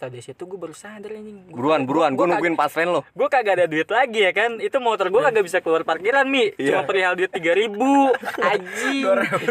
setelah 0.00 0.16
dari 0.16 0.24
situ 0.24 0.48
gue 0.48 0.56
baru 0.56 0.72
sadar 0.72 1.12
anjing. 1.12 1.44
Gua- 1.44 1.52
buruan 1.52 1.80
buruan 1.84 2.10
gue 2.10 2.24
gua 2.24 2.32
nungguin 2.32 2.56
pas 2.56 2.72
tren 2.72 2.88
lo. 2.88 3.04
gue 3.04 3.28
kagak 3.28 3.52
ada 3.52 3.66
duit 3.68 3.84
lagi 3.84 4.24
ya 4.24 4.32
kan? 4.32 4.56
Itu 4.56 4.80
motor 4.80 5.12
gue 5.12 5.20
kagak 5.20 5.44
bisa 5.44 5.60
keluar 5.60 5.84
parkiran 5.84 6.24
mi. 6.24 6.56
Cuma 6.56 6.80
Iya. 6.80 6.88
perihal 6.88 7.12
duit 7.14 7.28
tiga 7.28 7.52
ribu. 7.52 8.08
Aji 8.50 9.04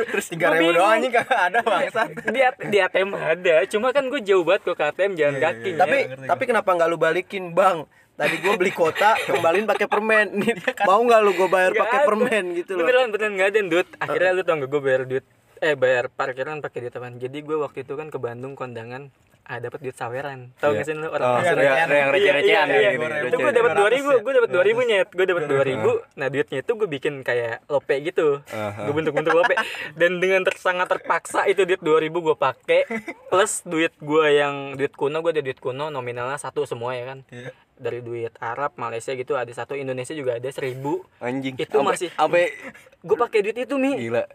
Terus 0.09 0.25
3000 0.27 0.41
bingung. 0.57 0.73
doang 0.73 0.89
anjing. 0.97 1.13
Kagak 1.13 1.39
ada 1.45 1.59
bangsat. 1.61 2.09
di, 2.33 2.39
di 2.65 2.77
ATM 2.81 3.09
ada. 3.13 3.55
Cuma 3.69 3.93
kan 3.93 4.09
gue 4.09 4.21
jauh 4.21 4.41
banget 4.41 4.65
ke 4.67 4.83
ATM 4.83 5.13
jalan 5.13 5.35
kaki 5.37 5.69
tapi 5.77 5.97
ya. 6.01 6.17
tapi 6.25 6.43
kenapa 6.49 6.69
nggak 6.73 6.89
lu 6.89 6.97
balikin 6.97 7.53
bang? 7.53 7.85
Tadi 8.17 8.35
gue 8.35 8.53
beli 8.57 8.73
kota 8.73 9.13
kembaliin 9.29 9.63
pakai 9.63 9.85
permen. 9.85 10.33
Nih, 10.33 10.57
mau 10.83 10.97
nggak 10.99 11.19
lu 11.21 11.31
gue 11.37 11.45
bayar 11.47 11.77
pakai 11.77 11.99
permen 12.03 12.57
gitu 12.57 12.73
loh? 12.73 12.83
Beneran 12.83 13.13
beneran 13.13 13.37
nggak 13.37 13.49
ada 13.53 13.59
duit. 13.63 13.87
Akhirnya 13.95 14.31
lu 14.33 14.41
tau 14.41 14.57
gak 14.57 14.67
gue 14.67 14.81
bayar 14.81 15.03
duit 15.05 15.21
eh 15.59 15.75
bayar 15.75 16.07
parkiran 16.07 16.63
pakai 16.63 16.87
duit 16.87 16.95
apaan 16.95 17.19
jadi 17.19 17.37
gue 17.43 17.57
waktu 17.59 17.83
itu 17.83 17.93
kan 17.99 18.07
ke 18.07 18.17
Bandung 18.17 18.55
kondangan 18.55 19.11
ah 19.49 19.57
dapat 19.57 19.81
duit 19.81 19.97
saweran. 19.97 20.53
Tau 20.61 20.77
Iya. 20.77 20.77
gak 20.77 20.85
sih 20.85 20.93
lu 20.93 21.09
oh, 21.09 21.17
orang 21.17 21.41
iya, 21.41 21.89
yang 21.89 22.13
receh-recehan 22.13 22.67
iya, 22.69 22.79
iya, 22.85 22.89
gitu, 22.93 23.01
iya. 23.09 23.25
itu 23.25 23.37
gue 23.41 23.49
dapat 23.49 23.71
dua 23.73 23.87
200 23.89 23.95
ribu 23.97 24.11
gue 24.21 24.33
dapat 24.37 24.49
dua 24.53 24.63
ribu 24.63 24.79
nyet 24.85 25.09
gue 25.09 25.25
dapat 25.25 25.43
dua 25.49 25.63
ribu. 25.65 25.91
Nah 26.21 26.27
duitnya 26.29 26.57
itu 26.61 26.71
gue 26.77 26.85
bikin 26.85 27.13
kayak 27.25 27.65
lope 27.65 27.95
gitu. 27.97 28.45
Gue 28.85 28.93
bentuk-bentuk 28.93 29.33
lope. 29.33 29.57
Dan 29.97 30.21
dengan 30.21 30.45
ter, 30.45 30.53
sangat 30.53 30.85
terpaksa 30.93 31.49
itu 31.49 31.65
duit 31.65 31.81
dua 31.81 31.97
ribu 31.97 32.21
gue 32.21 32.37
pakai 32.37 32.85
plus 33.33 33.65
duit 33.65 33.89
gue 33.97 34.25
yang 34.29 34.77
duit 34.77 34.93
kuno 34.93 35.17
gue 35.25 35.33
ada 35.33 35.41
duit 35.41 35.57
kuno 35.57 35.89
nominalnya 35.89 36.37
satu 36.37 36.69
semua 36.69 36.93
ya 36.93 37.09
kan? 37.09 37.25
Dari 37.73 38.05
duit 38.05 38.37
Arab 38.37 38.77
Malaysia 38.77 39.17
gitu 39.17 39.33
ada 39.33 39.49
satu 39.49 39.73
Indonesia 39.73 40.13
juga 40.13 40.37
ada 40.37 40.49
seribu. 40.53 41.09
Anjing. 41.17 41.57
Itu 41.57 41.81
masih- 41.81 42.13
sampai 42.13 42.53
gue 43.01 43.17
pakai 43.17 43.41
duit 43.41 43.57
itu 43.57 43.81
mi. 43.81 43.97
Gila 43.97 44.29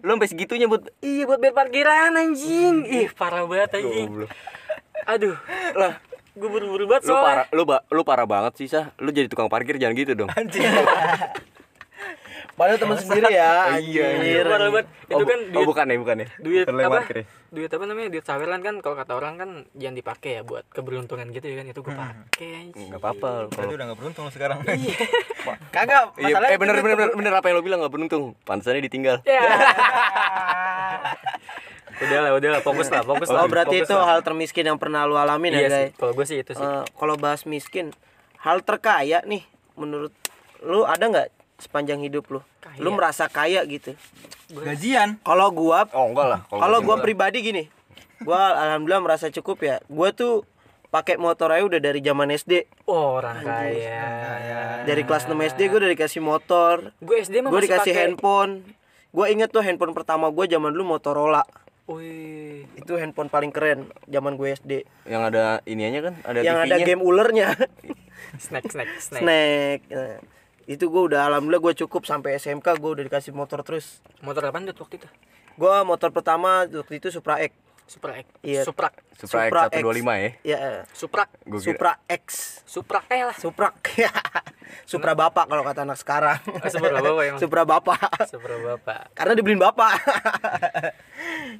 lu 0.00 0.10
sampai 0.10 0.28
segitunya 0.28 0.66
buat 0.66 0.88
iya 1.00 1.24
buat 1.24 1.36
bayar 1.36 1.54
parkiran 1.54 2.12
anjing. 2.14 2.84
Ih 2.84 3.08
parah 3.10 3.44
banget 3.44 3.78
anjing. 3.78 4.28
Aduh 5.06 5.36
lah 5.74 6.00
gue 6.30 6.48
buru-buru 6.48 6.86
banget 6.86 7.04
lu 7.04 7.12
soalnya. 7.12 7.26
parah 7.26 7.46
lu 7.50 7.62
ba- 7.64 7.84
lu 7.86 8.02
parah 8.02 8.24
banget 8.24 8.52
sih 8.56 8.66
sah. 8.66 8.92
Lu 8.96 9.10
jadi 9.10 9.26
tukang 9.26 9.46
parkir 9.46 9.76
jangan 9.76 9.94
gitu 9.94 10.12
dong 10.16 10.30
padahal 12.60 12.76
teman 12.76 12.96
sendiri 13.00 13.32
ya 13.32 13.72
Iya, 13.80 14.20
anjir. 14.20 14.44
parah 14.44 14.68
banget 14.68 14.86
itu 15.08 15.16
oh, 15.16 15.24
kan 15.24 15.40
oh 15.40 15.52
duit 15.56 15.66
bukan 15.72 15.84
ya 15.88 15.96
bukan 15.96 16.16
ya? 16.20 16.28
duit 16.36 16.66
apa? 16.68 17.00
duit 17.50 17.70
apa 17.72 17.84
namanya? 17.88 18.08
Duit 18.12 18.24
saweran 18.28 18.60
kan 18.60 18.74
kalau 18.84 18.94
kata 19.00 19.12
orang 19.16 19.34
kan 19.40 19.50
jangan 19.74 19.96
dipakai 19.96 20.30
ya 20.38 20.42
buat 20.44 20.68
keberuntungan 20.70 21.32
gitu 21.34 21.50
ya 21.50 21.56
kan. 21.58 21.66
Itu 21.72 21.80
gue 21.82 21.90
pakai 21.96 22.48
anjing 22.68 22.94
nggak 22.94 23.02
apa-apa. 23.02 23.50
Kalau 23.50 23.74
udah 23.74 23.86
enggak 23.90 23.98
beruntung 23.98 24.26
sekarang. 24.30 24.62
kagak 25.74 26.14
Iya, 26.20 26.36
masalahnya 26.36 26.54
eh 26.54 26.60
bener 26.60 26.74
bener 26.78 26.96
bener, 27.00 27.10
bener 27.16 27.32
apa 27.34 27.46
yang 27.50 27.56
lo 27.58 27.64
bilang 27.64 27.78
nggak 27.82 27.94
beruntung. 27.96 28.38
Pantesannya 28.46 28.86
ditinggal. 28.86 29.16
Ya. 29.26 29.42
Udah 32.00 32.18
lah 32.24 32.32
udah 32.32 32.48
lah 32.56 32.62
fokus 32.64 32.88
lah 32.88 33.04
fokus 33.04 33.28
lah. 33.28 33.44
oh 33.44 33.48
berarti 33.52 33.84
fokus 33.84 33.92
itu 33.92 33.96
lah. 34.00 34.08
hal 34.08 34.18
termiskin 34.24 34.64
yang 34.64 34.80
pernah 34.80 35.04
lu 35.04 35.20
alamin 35.20 35.52
iya 35.52 35.60
ya 35.60 35.68
guys 35.68 35.92
kalau 36.00 36.16
gue 36.16 36.24
sih 36.24 36.40
itu 36.40 36.56
sih. 36.56 36.64
Eh, 36.64 36.84
kalau 36.96 37.20
bahas 37.20 37.44
miskin 37.44 37.92
hal 38.40 38.64
terkaya 38.64 39.20
nih 39.28 39.44
menurut 39.76 40.08
lu 40.64 40.88
ada 40.88 41.04
nggak 41.04 41.28
sepanjang 41.60 42.00
hidup 42.02 42.26
lu. 42.28 42.40
Kaya. 42.60 42.80
lu 42.80 42.90
merasa 42.96 43.28
kaya 43.28 43.62
gitu. 43.68 43.94
Gajian. 44.50 45.22
kalau 45.22 45.52
gua 45.54 45.86
oh 45.94 46.10
enggak 46.10 46.26
lah. 46.26 46.40
Kalau 46.48 46.78
gua 46.82 46.98
enggak. 46.98 47.06
pribadi 47.06 47.38
gini 47.44 47.64
gua 48.24 48.56
alhamdulillah 48.56 49.02
merasa 49.02 49.32
cukup 49.32 49.64
ya. 49.64 49.76
Gua 49.88 50.12
tuh 50.12 50.44
pakai 50.90 51.16
motor 51.16 51.54
aja 51.54 51.62
udah 51.62 51.78
dari 51.78 52.02
zaman 52.02 52.34
SD 52.34 52.66
oh, 52.90 53.22
orang 53.22 53.46
kaya. 53.46 54.82
dari 54.82 55.06
kelas 55.06 55.30
6 55.30 55.38
SD 55.54 55.60
gua 55.70 55.78
udah 55.86 55.92
dikasih 55.94 56.20
motor. 56.22 56.74
Gue 56.98 57.22
SD 57.22 57.46
mah 57.46 57.54
gua 57.54 57.62
masih 57.62 57.66
dikasih 57.70 57.92
pakai. 57.94 58.02
handphone. 58.04 58.52
Gua 59.10 59.26
inget 59.30 59.50
tuh 59.54 59.62
handphone 59.62 59.94
pertama 59.94 60.28
gua 60.34 60.50
zaman 60.50 60.74
dulu 60.74 60.96
Motorola. 60.96 61.46
Wih, 61.90 62.70
itu 62.78 62.92
handphone 63.02 63.26
paling 63.26 63.50
keren 63.50 63.90
zaman 64.06 64.38
gue 64.38 64.54
SD 64.54 64.86
yang 65.10 65.26
ada 65.26 65.58
iniannya 65.66 66.00
kan? 66.06 66.14
Ada 66.22 66.38
yang 66.46 66.62
ada 66.62 66.76
game 66.86 67.02
ulernya. 67.02 67.50
Snack 68.38 68.70
snack 68.70 68.86
snack. 69.02 69.18
Snack. 69.26 69.78
Nah, 69.90 70.22
itu 70.66 70.84
gue 70.88 71.02
udah 71.12 71.30
alhamdulillah 71.32 71.62
gue 71.72 71.74
cukup 71.86 72.04
sampai 72.04 72.36
SMK 72.36 72.76
gue 72.76 72.90
udah 73.00 73.04
dikasih 73.06 73.32
motor 73.32 73.64
terus. 73.64 74.04
Motor 74.20 74.50
apa 74.50 74.60
waktu 74.60 74.96
itu? 75.00 75.08
Gue 75.56 75.74
motor 75.84 76.10
pertama 76.12 76.66
waktu 76.66 76.94
itu 77.00 77.08
Supra 77.12 77.40
X. 77.40 77.52
Supra 77.90 78.22
X? 78.22 78.26
Iya. 78.46 78.62
Supra 78.62 78.94
Supra, 79.18 79.50
Supra 79.50 79.62
X. 79.66 79.82
125 79.82 80.14
ya? 80.14 80.30
Ya 80.46 80.58
Supra. 80.94 81.24
Gua 81.42 81.58
kira- 81.58 81.66
Supra 81.66 81.92
X. 82.06 82.24
Supra 82.62 82.98
kayak 83.02 83.24
lah. 83.34 83.36
Supra 83.36 83.68
Supra 84.90 85.12
bapak 85.18 85.50
kalau 85.50 85.66
kata 85.66 85.82
anak 85.82 85.98
sekarang. 85.98 86.38
Oh, 86.46 86.70
Supra 86.70 87.02
bapak 87.02 87.22
emang. 87.26 87.40
Supra 87.42 87.62
bapak. 87.66 87.98
Supra 88.30 88.56
bapak. 88.62 89.10
Karena 89.18 89.32
dibeliin 89.34 89.58
bapak. 89.58 89.92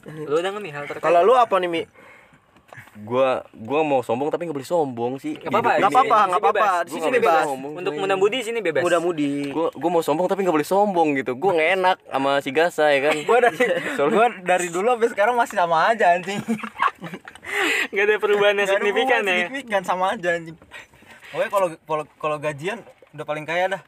Lu 0.30 0.38
udah 0.38 0.50
nih 0.62 0.70
hal 0.70 0.86
terkait? 0.86 1.02
Kalau 1.02 1.20
lu 1.26 1.34
apa 1.34 1.58
nih 1.58 1.68
mi 1.68 1.82
gua 3.00 3.46
gua 3.52 3.80
mau 3.80 4.00
sombong 4.00 4.28
tapi 4.28 4.44
nggak 4.44 4.56
boleh 4.56 4.66
sombong 4.66 5.12
sih 5.16 5.34
Nggak 5.36 5.50
apa-apa, 5.52 5.70
nggak 5.78 5.90
apa-apa 5.90 6.02
Di 6.02 6.10
sini 6.10 6.26
nggak 6.26 6.40
apa-apa 6.40 6.52
bebas. 6.52 6.82
di 6.82 6.90
sini 6.92 7.08
bebas 7.12 7.44
untuk 7.72 7.92
muda 7.94 8.14
mudi 8.14 8.38
sini 8.40 8.58
bebas 8.60 8.82
muda 8.82 8.98
mudi 8.98 9.32
gua 9.48 9.70
gua 9.70 9.90
mau 9.90 10.02
sombong 10.02 10.26
tapi 10.26 10.42
nggak 10.42 10.52
boleh 10.52 10.66
sombong 10.66 11.08
gitu 11.14 11.32
gua 11.34 11.52
nggak 11.54 11.70
enak 11.76 11.96
sama 12.04 12.30
si 12.38 12.50
Gasa 12.50 12.86
ya 12.88 13.00
kan 13.00 13.14
Gua 13.22 13.38
dari 13.40 13.58
gua 14.12 14.26
dari 14.36 14.66
dulu 14.68 14.88
sampai 14.90 15.08
sekarang 15.08 15.34
masih 15.34 15.56
sama 15.56 15.76
aja 15.86 16.12
anjing. 16.12 16.42
nggak 17.88 18.04
ada 18.04 18.14
perubahan 18.22 18.54
yang 18.56 18.68
signifikan 18.68 19.20
ya 19.22 19.34
Signifikan 19.44 19.82
sama 19.82 20.04
aja 20.12 20.28
anjing. 20.32 20.56
Oke 21.30 21.46
kalau 21.46 21.68
kalau 21.80 22.04
kalau 22.16 22.36
gajian 22.36 22.82
udah 23.12 23.22
paling 23.22 23.44
kaya 23.44 23.70
dah. 23.70 23.82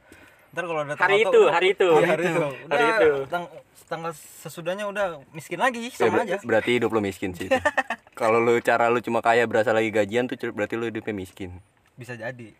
Ntar 0.53 0.63
kalau 0.63 0.85
udah 0.85 0.95
Hari 0.95 1.17
itu, 1.23 1.41
hari 1.49 1.69
itu. 1.73 1.89
Hari 1.91 2.25
itu. 2.25 2.45
Hari 2.69 2.85
Udah, 2.85 2.99
itu. 2.99 3.11
tang- 3.27 3.51
tanggal 3.89 4.13
sesudahnya 4.15 4.85
udah 4.85 5.21
miskin 5.33 5.57
lagi 5.57 5.89
Ya, 5.89 5.97
sama 5.99 6.13
ber- 6.15 6.25
aja. 6.25 6.37
berarti 6.41 6.71
hidup 6.77 6.89
lu 6.89 7.01
miskin 7.01 7.33
sih. 7.33 7.49
kalau 8.13 8.39
lu 8.39 8.61
cara 8.61 8.89
lu 8.89 9.01
cuma 9.01 9.21
kaya 9.21 9.45
berasa 9.45 9.73
lagi 9.73 9.89
gajian 9.89 10.27
tuh 10.27 10.37
berarti 10.51 10.75
lu 10.75 10.87
hidupnya 10.87 11.13
miskin 11.13 11.61
Bisa 11.93 12.13
jadi. 12.13 12.53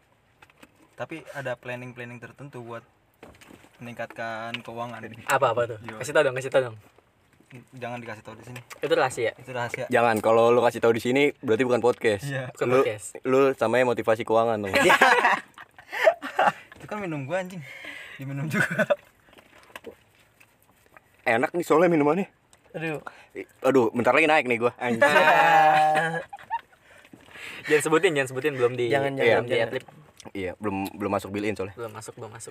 Tapi 0.93 1.25
ada 1.33 1.57
planning-planning 1.57 2.21
tertentu 2.21 2.61
buat 2.61 2.85
meningkatkan 3.79 4.55
keuangan. 4.61 5.03
apa 5.27 5.47
apa 5.51 5.63
tuh 5.67 5.79
Yo. 5.83 5.99
kasih 5.99 6.13
tau 6.13 6.23
dong 6.23 6.37
kasih 6.37 6.51
tau 6.51 6.63
dong 6.71 6.77
jangan 7.75 7.99
dikasih 7.99 8.23
tahu 8.23 8.35
di 8.35 8.45
sini 8.47 8.61
Itu 8.79 8.95
rahasia. 8.95 9.33
itu 9.37 9.51
rahasia 9.51 9.85
Jangan 9.89 10.17
kalau 10.21 10.49
lu 10.49 10.61
kasih 10.61 10.81
tahu 10.81 10.97
di 10.97 11.03
sini 11.03 11.23
berarti 11.39 11.65
bukan 11.65 11.81
podcast. 11.81 12.25
Iya. 12.25 12.49
Bukan 12.51 12.67
lu, 12.67 12.81
podcast. 12.81 13.07
Lu 13.23 13.41
samanya 13.53 13.85
motivasi 13.89 14.23
keuangan 14.23 14.57
dong. 14.63 14.73
itu 16.77 16.87
kan 16.87 16.99
minum 16.99 17.25
gua 17.25 17.41
anjing 17.41 17.61
diminum 18.17 18.47
juga 18.47 18.89
Enak 21.23 21.55
nih 21.55 21.63
soalnya 21.63 21.87
minumannya. 21.89 22.27
Aduh. 22.73 22.99
Aduh, 23.63 23.87
bentar 23.91 24.11
lagi 24.11 24.25
naik 24.25 24.47
nih 24.47 24.59
gua. 24.59 24.73
Anjing. 24.77 25.01
Jangan 27.63 27.83
sebutin, 27.85 28.11
jangan 28.13 28.29
sebutin 28.29 28.53
belum 28.53 28.75
di 28.75 28.91
Jangan, 28.91 29.15
belum 29.15 29.23
jangan, 29.23 29.45
di 29.45 29.51
jangan. 29.53 29.69
adlib. 29.71 29.85
iya, 30.33 30.51
belum 30.57 30.77
belum 30.93 31.13
masuk 31.13 31.31
bill 31.31 31.45
in 31.45 31.55
soalnya. 31.55 31.75
belum 31.75 31.93
masuk, 31.93 32.15
belum 32.17 32.31
masuk. 32.31 32.51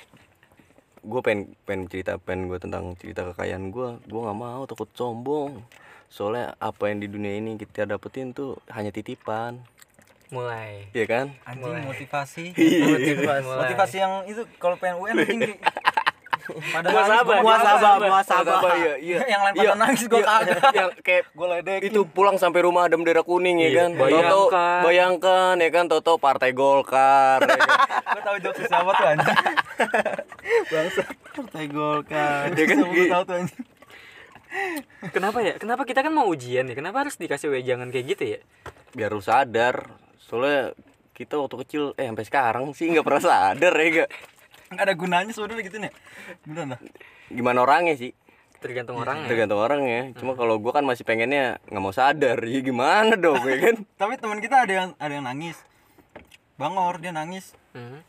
gue 1.04 1.20
pengen 1.20 1.52
pengen 1.62 1.84
cerita 1.86 2.16
pengen 2.16 2.48
gue 2.48 2.56
tentang 2.56 2.96
cerita 2.96 3.20
kekayaan 3.26 3.68
gue 3.68 4.00
gue 4.02 4.20
nggak 4.22 4.38
mau 4.38 4.64
takut 4.64 4.88
sombong 4.90 5.60
soalnya 6.08 6.56
apa 6.56 6.88
yang 6.88 6.96
di 6.96 7.12
dunia 7.12 7.36
ini 7.36 7.60
kita 7.60 7.84
dapetin 7.84 8.32
tuh 8.32 8.56
hanya 8.70 8.88
titipan 8.88 9.60
Mulai. 10.32 10.88
Iya 10.90 11.04
kan 11.04 11.26
anjing 11.44 11.60
Mulai. 11.76 11.84
motivasi 11.84 12.44
Mulai. 13.20 13.44
motivasi 13.44 13.96
yang 14.00 14.24
itu 14.24 14.48
kalau 14.56 14.80
pengen 14.80 14.96
UN 14.96 15.14
anjing 15.20 15.40
di- 15.44 15.60
pada 16.44 16.86
Muasabah, 16.86 17.36
Muasabah, 17.40 17.92
gua- 17.96 18.10
muasabah. 18.10 18.60
Iya 18.74 18.92
iya 18.96 19.18
yang 19.26 19.42
lain 19.42 19.54
pada 19.56 19.74
nangis 19.76 20.02
gua 20.04 20.16
iya, 20.16 20.26
kagak 20.26 20.72
yang 20.72 20.90
kayak 21.00 21.22
gua 21.30 21.46
ledekin 21.52 21.88
itu 21.88 22.00
pulang 22.06 22.36
sampai 22.36 22.60
rumah 22.60 22.84
ada 22.84 22.94
bendera 22.94 23.20
kuning 23.20 23.58
ya 23.58 23.68
Iya, 23.68 23.78
kan 23.78 23.90
Toto 23.90 24.04
bayangkan. 24.04 24.80
bayangkan 24.82 25.54
ya 25.56 25.70
kan 25.70 25.84
Toto 25.86 26.12
partai 26.16 26.50
Golkar 26.50 27.38
ya 27.40 27.56
kan? 27.56 27.68
gua 28.10 28.22
tahu 28.22 28.36
jokes 28.40 28.60
siapa 28.62 28.90
tuh 28.90 29.06
anjing 29.06 29.38
bangsa 30.70 31.02
Partai 31.34 31.64
Golkar. 31.66 32.42
Ya 32.50 32.64
kan? 32.64 32.76
Gua 32.82 33.06
tahu 33.10 33.22
tuh 33.24 33.36
anjing 33.38 33.62
Kenapa 35.10 35.38
ya? 35.40 35.54
Kenapa 35.54 35.82
kita 35.82 36.00
kan 36.00 36.10
mau 36.10 36.24
ujian 36.24 36.62
ya? 36.64 36.74
Kenapa 36.74 37.02
harus 37.02 37.16
dikasih 37.16 37.50
wejangan 37.50 37.88
kayak 37.88 38.06
gitu 38.08 38.24
ya? 38.30 38.40
biar 38.92 39.10
lu 39.10 39.18
sadar 39.18 39.90
soalnya 40.16 40.70
kita 41.10 41.34
waktu 41.34 41.58
kecil 41.60 41.82
eh 41.94 42.06
sampai 42.06 42.22
sekarang 42.22 42.64
sih 42.70 42.86
nggak 42.88 43.02
pernah 43.02 43.18
sadar 43.20 43.74
ya 43.74 43.86
gak 43.96 44.10
nggak 44.74 44.86
ada 44.90 44.96
gunanya 44.98 45.32
sebenarnya 45.32 45.64
gitu 45.64 45.78
nih. 45.80 45.92
Bener 46.44 46.64
lah. 46.74 46.80
Gimana 47.30 47.58
orangnya 47.62 47.94
sih? 47.94 48.12
Tergantung 48.58 48.96
orang 48.96 49.24
ya. 49.24 49.28
tergantung 49.28 49.60
orang 49.60 49.82
ya 49.84 50.00
cuma 50.16 50.32
kalau 50.32 50.56
gua 50.56 50.72
kan 50.80 50.88
masih 50.88 51.04
pengennya 51.04 51.60
nggak 51.68 51.82
mau 51.84 51.92
sadar. 51.92 52.40
Ya 52.44 52.60
gimana 52.64 53.14
dong 53.14 53.40
ya 53.44 53.56
kan? 53.60 53.74
Tapi 54.00 54.16
teman 54.16 54.40
kita 54.40 54.64
ada 54.64 54.72
yang 54.72 54.90
ada 54.96 55.12
yang 55.12 55.24
nangis. 55.24 55.60
Bangor 56.56 56.98
dia 57.00 57.12
nangis. 57.12 57.52
Hmm. 57.74 58.00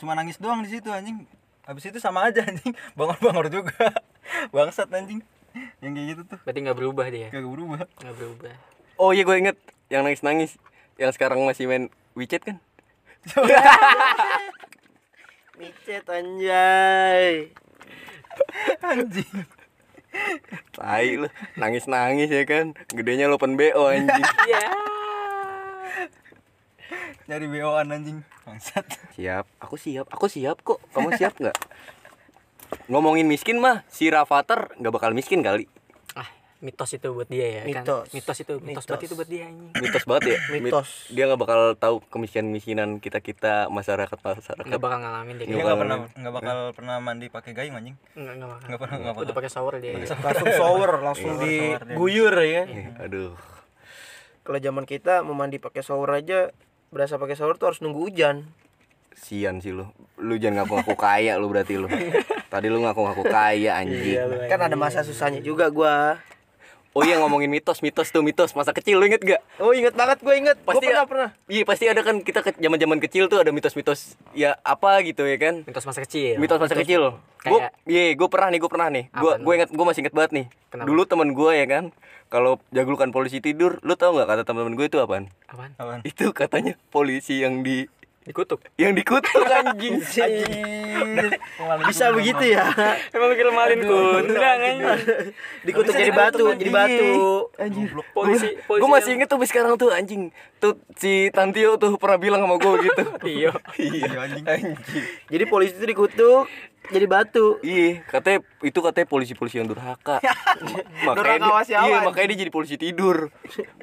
cuma 0.00 0.16
nangis 0.16 0.40
doang 0.40 0.64
di 0.64 0.72
situ 0.72 0.88
anjing. 0.88 1.28
Habis 1.68 1.92
itu 1.92 2.00
sama 2.00 2.28
aja 2.28 2.40
anjing. 2.48 2.72
Bangor 2.96 3.18
bangor 3.20 3.46
juga. 3.52 3.76
Bangsat 4.54 4.88
anjing. 4.92 5.20
Yang 5.84 5.92
kayak 5.92 6.06
gitu 6.14 6.22
tuh. 6.24 6.38
Berarti 6.46 6.58
nggak 6.64 6.78
berubah 6.78 7.06
dia. 7.10 7.28
gak 7.28 7.42
berubah. 7.42 7.84
Nggak 8.00 8.16
berubah. 8.16 8.52
oh 9.00 9.10
iya 9.16 9.24
gue 9.24 9.36
inget 9.36 9.56
yang 9.88 10.04
nangis 10.06 10.22
nangis 10.22 10.50
yang 11.00 11.10
sekarang 11.10 11.40
masih 11.42 11.64
main 11.64 11.88
WeChat 12.12 12.44
kan 12.44 12.60
Micet 15.60 16.08
anjay. 16.08 17.52
anjing. 18.80 19.44
Tai 20.72 21.08
lu 21.20 21.28
nangis 21.60 21.84
nangis 21.84 22.32
ya 22.32 22.48
kan? 22.48 22.72
Gedenya 22.88 23.28
lu 23.28 23.36
open 23.36 23.60
bo 23.60 23.92
anjing. 23.92 24.24
Iya. 24.48 24.72
nyari 27.28 27.46
BO-an 27.46 27.92
anjing. 27.92 28.18
Bangsat. 28.48 28.88
Siap. 29.20 29.44
Aku 29.60 29.76
siap. 29.76 30.08
Aku 30.08 30.32
siap 30.32 30.64
kok. 30.64 30.80
Kamu 30.96 31.12
siap 31.12 31.36
nggak? 31.36 31.56
Ngomongin 32.88 33.28
miskin 33.28 33.60
mah 33.60 33.84
si 33.92 34.08
Rafathar 34.08 34.72
nggak 34.80 34.92
bakal 34.96 35.12
miskin 35.12 35.44
kali. 35.44 35.68
Ah, 36.16 36.26
mitos 36.60 36.90
itu 36.90 37.08
buat 37.08 37.24
dia 37.24 37.46
ya 37.50 37.62
Mitos. 37.64 38.04
kan. 38.04 38.12
Mitos 38.12 38.38
itu, 38.38 38.54
mitos, 38.58 38.68
Mitos. 38.76 38.84
banget 38.86 39.02
itu 39.02 39.14
buat 39.14 39.26
dia 39.26 39.44
anjing. 39.46 39.72
mitos 39.74 40.04
banget 40.04 40.22
ya 40.26 40.38
Mi- 40.46 40.60
Mitos. 40.62 40.88
dia 41.08 41.24
nggak 41.24 41.40
bakal 41.40 41.60
tahu 41.74 41.94
kemiskinan 42.06 42.46
miskinan 42.50 42.88
kita 42.96 43.18
kita 43.18 43.52
masyarakat 43.68 44.12
masyarakat 44.14 44.64
Nggak 44.66 44.76
bakal 44.78 44.98
ngalamin 44.98 45.34
dia 45.34 45.46
Nggak 45.46 45.60
bakal 45.62 45.76
pernah 45.78 45.96
nggak 46.12 46.34
bakal 46.34 46.56
pernah 46.72 46.94
mandi 46.98 47.26
pakai 47.26 47.50
gayung 47.50 47.74
anjing 47.74 47.96
Nggak, 48.12 48.34
nggak 48.34 48.48
bakal. 48.50 48.66
nggak 48.66 48.78
pernah 48.78 48.96
Udah 49.00 49.12
pernah 49.14 49.34
pakai 49.34 49.50
shower 49.50 49.74
dia. 49.78 49.92
Langsung 49.96 50.52
shower, 50.52 50.90
langsung 51.00 51.32
shower 51.34 51.48
dia. 51.48 51.80
diguyur 51.86 52.34
ya. 52.38 52.62
Eh, 52.66 52.86
aduh 53.00 53.32
Kalau 54.40 54.58
zaman 54.58 54.84
kita 54.84 55.20
mau 55.20 55.32
mandi 55.32 55.56
pakai 55.56 55.80
shower 55.80 56.10
aja 56.14 56.52
berasa 56.88 57.16
pakai 57.16 57.34
shower 57.34 57.56
tuh 57.56 57.66
harus 57.66 57.80
nunggu 57.80 58.00
hujan. 58.02 58.44
sian 59.12 59.58
sih 59.58 59.68
lu 59.70 59.84
lu 60.16 60.36
jangan 60.36 60.64
ngaku-ngaku 60.64 60.94
kaya 60.94 61.36
lu 61.36 61.46
berarti 61.46 61.76
lu 61.76 61.88
tadi 62.52 62.66
lu 62.66 62.80
ngaku-ngaku 62.80 63.20
kaya 63.22 63.76
anjing 63.76 64.16
Kan 64.46 64.60
ada 64.60 64.74
masa 64.74 65.00
susahnya 65.00 65.40
juga 65.40 65.68
gua. 65.68 66.16
Oh 66.90 67.02
iya 67.02 67.16
ngomongin 67.16 67.46
mitos 67.46 67.78
mitos 67.78 68.08
tuh 68.08 68.20
mitos 68.20 68.50
masa 68.52 68.70
kecil 68.70 68.96
lu 68.96 69.06
inget 69.06 69.20
gak 69.20 69.40
Oh 69.56 69.70
inget 69.70 69.92
banget 69.92 70.18
gue 70.18 70.34
inget. 70.34 70.56
Gue 70.58 70.72
Pasti 70.72 70.86
pernah 70.86 70.96
ya. 70.96 71.06
pernah. 71.06 71.28
Iya 71.46 71.62
pasti 71.62 71.84
ada 71.84 72.00
kan 72.00 72.16
kita 72.18 72.40
ke 72.40 72.50
zaman 72.54 72.76
zaman 72.76 72.98
kecil 72.98 73.24
tuh 73.26 73.38
ada 73.38 73.50
mitos-mitos 73.50 74.16
ya 74.32 74.58
apa 74.60 74.98
gitu 75.00 75.22
ya 75.22 75.36
kan 75.36 75.62
Mitos 75.62 75.84
masa 75.84 76.00
kecil. 76.00 76.34
mitos 76.36 76.56
masa 76.56 76.74
kecil 76.74 77.14
gue 77.40 77.56
Kayak- 77.56 77.72
iya 77.84 78.12
gue 78.12 78.28
pernah 78.28 78.48
nih 78.48 78.58
gue 78.58 78.68
pernah 78.68 78.88
nih 78.88 79.04
gue 79.08 79.32
gue 79.38 79.52
inget 79.54 79.70
gue 79.70 79.84
masih 79.84 80.00
inget 80.00 80.12
banget 80.12 80.30
nih 80.32 80.46
Kenapa? 80.68 80.86
dulu 80.86 81.02
teman 81.04 81.28
gue 81.30 81.52
ya 81.52 81.66
kan 81.66 81.84
kalau 82.26 82.52
jaglukan 82.68 83.08
polisi 83.10 83.38
tidur 83.38 83.80
lu 83.80 83.94
tau 83.94 84.12
nggak 84.12 84.28
kata 84.28 84.42
teman-teman 84.44 84.74
gue 84.74 84.86
itu 84.86 84.98
apaan 84.98 85.24
Apaan? 85.46 85.72
Apaan? 85.74 86.00
itu 86.02 86.30
katanya 86.30 86.74
polisi 86.88 87.38
yang 87.38 87.60
di 87.60 87.88
Dikutuk. 88.30 88.62
yang 88.78 88.94
dikutuk 88.94 89.42
anjing 89.58 89.98
Bisa 91.86 92.14
begitu 92.14 92.44
ya. 92.46 92.70
Emang 93.10 93.34
kira 93.34 93.50
malin 93.50 93.82
kundang 93.82 94.58
anjing. 94.62 94.86
Dikutuk 95.66 95.92
jadi 95.92 96.12
batu, 96.14 96.54
jadi 96.54 96.70
batu. 96.70 97.10
anjing 97.58 97.86
Polisi, 98.14 98.54
polisi. 98.64 98.80
gue 98.80 98.88
masih 98.88 99.10
inget 99.18 99.28
tuh 99.28 99.42
sekarang 99.42 99.74
tuh 99.74 99.90
anjing 99.90 100.30
tuh 100.60 100.76
si 100.94 101.32
Tantio 101.32 101.74
tuh 101.74 101.96
pernah 101.96 102.20
bilang 102.20 102.44
sama 102.44 102.60
gue 102.60 102.86
gitu 102.86 103.02
Iya. 103.40 103.50
iya 103.76 104.10
anjing. 104.20 104.44
anjing 104.46 104.76
Jadi 105.26 105.44
polisi 105.46 105.74
itu 105.74 105.86
dikutuk 105.88 106.46
jadi 106.90 107.06
batu. 107.06 107.60
Iya, 107.62 108.02
katanya 108.08 108.40
itu 108.66 108.78
katanya 108.80 109.06
polisi-polisi 109.06 109.62
yang 109.62 109.68
durhaka. 109.70 110.18
Durhaka 111.06 111.38
dia, 111.38 111.46
sama 111.46 111.62
siapa, 111.62 111.86
iya, 111.86 111.98
makanya 112.02 112.26
dia 112.34 112.38
jadi 112.42 112.52
polisi 112.52 112.74
tidur. 112.74 113.30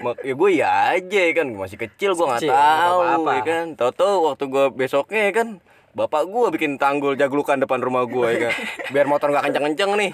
Mak 0.01 0.25
ya 0.25 0.33
gue 0.33 0.49
ya 0.51 0.69
aja 0.97 1.19
ya 1.29 1.31
kan, 1.31 1.47
masih 1.55 1.77
kecil 1.77 2.17
gue 2.17 2.25
nggak 2.25 2.49
tahu 2.49 2.99
apa-apa. 2.99 3.31
ya 3.31 3.41
kan. 3.45 3.65
Tahu-tahu 3.79 4.15
waktu 4.37 4.53
gue 4.53 4.65
besoknya 4.69 5.21
ya 5.25 5.33
kan, 5.33 5.47
bapak 5.97 6.29
gue 6.29 6.47
bikin 6.53 6.77
tanggul 6.77 7.17
jaglukan 7.17 7.57
depan 7.57 7.81
rumah 7.81 8.05
gue 8.05 8.27
ya 8.29 8.39
kan. 8.45 8.53
Biar 8.93 9.09
motor 9.09 9.33
nggak 9.33 9.49
kenceng-kenceng 9.49 9.97
nih. 9.97 10.11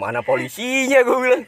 Mana 0.00 0.24
polisinya 0.24 1.04
gue 1.04 1.18
bilang. 1.20 1.42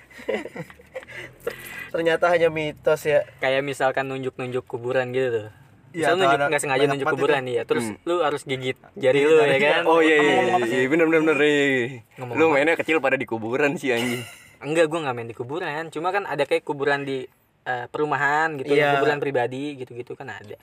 Ternyata 1.89 2.29
hanya 2.29 2.53
mitos 2.53 3.09
ya. 3.09 3.25
Kayak 3.41 3.65
misalkan 3.65 4.13
nunjuk-nunjuk 4.13 4.69
kuburan 4.69 5.09
gitu 5.09 5.29
tuh. 5.33 5.49
Iya, 5.97 6.05
Misal 6.05 6.13
tuh 6.13 6.21
nunjuk 6.21 6.41
nggak 6.53 6.61
sengaja 6.61 6.85
nunjuk 6.85 7.09
kuburan 7.17 7.43
iya, 7.49 7.63
terus 7.65 7.85
Hmm. 7.89 8.01
lu 8.05 8.21
harus 8.21 8.45
gigit 8.45 8.77
jari 8.93 9.25
lu 9.25 9.41
ya 9.41 9.57
kan. 9.57 9.85
Oh 9.89 10.05
iya 10.05 10.17
iya 10.21 10.37
iya, 10.37 10.55
sih? 10.65 10.77
iya 10.85 10.89
bener 10.89 11.05
bener 11.09 11.21
bener. 11.25 11.37
iya. 11.41 12.05
Ngomong 12.21 12.37
Lu 12.37 12.45
mainnya 12.53 12.77
kecil 12.77 13.01
pada 13.01 13.17
di 13.17 13.25
kuburan 13.25 13.81
sih 13.81 13.89
anjing. 13.89 14.21
Enggak, 14.61 14.89
gua 14.93 15.01
nggak 15.01 15.17
main 15.17 15.29
di 15.29 15.37
kuburan. 15.37 15.89
Cuma 15.89 16.13
kan 16.13 16.29
ada 16.29 16.45
kayak 16.45 16.61
kuburan 16.61 17.09
di 17.09 17.25
eh, 17.63 17.87
perumahan 17.89 18.57
gitu, 18.61 18.73
Iya. 18.73 19.01
kuburan 19.01 19.17
pribadi 19.17 19.81
gitu-gitu 19.81 20.13
kan 20.13 20.29
ada. 20.29 20.61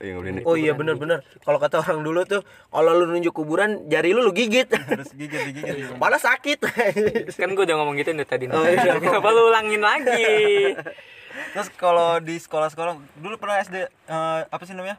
Oh, 0.00 0.08
iya, 0.08 0.12
nggak 0.16 0.22
boleh 0.24 0.32
nih. 0.32 0.44
Oh 0.48 0.56
iya 0.56 0.72
bener-bener. 0.72 1.18
Kalau 1.44 1.60
kata 1.60 1.84
orang 1.84 2.00
dulu 2.00 2.24
tuh, 2.24 2.40
kalau 2.72 2.96
lu 2.96 3.04
nunjuk 3.04 3.36
kuburan, 3.36 3.84
jari 3.92 4.16
lu 4.16 4.24
lu 4.24 4.32
gigit. 4.32 4.64
harus 4.72 5.12
gigit 5.12 5.52
digigit 5.52 5.92
Malah 6.00 6.16
sakit. 6.16 6.56
Kan 7.40 7.52
gua 7.52 7.68
udah 7.68 7.76
ngomong 7.76 8.00
gitu 8.00 8.16
nih 8.16 8.24
tadi. 8.24 8.48
Oh, 8.48 8.64
iya. 8.64 8.96
Kenapa 9.04 9.28
lu 9.28 9.52
ulangin 9.52 9.84
lagi? 9.84 10.24
terus 11.30 11.70
kalau 11.78 12.18
di 12.18 12.36
sekolah-sekolah 12.38 12.98
dulu 13.22 13.34
pernah 13.38 13.62
SD 13.62 13.86
eh, 13.86 14.40
apa 14.50 14.62
sih 14.66 14.74
namanya 14.74 14.98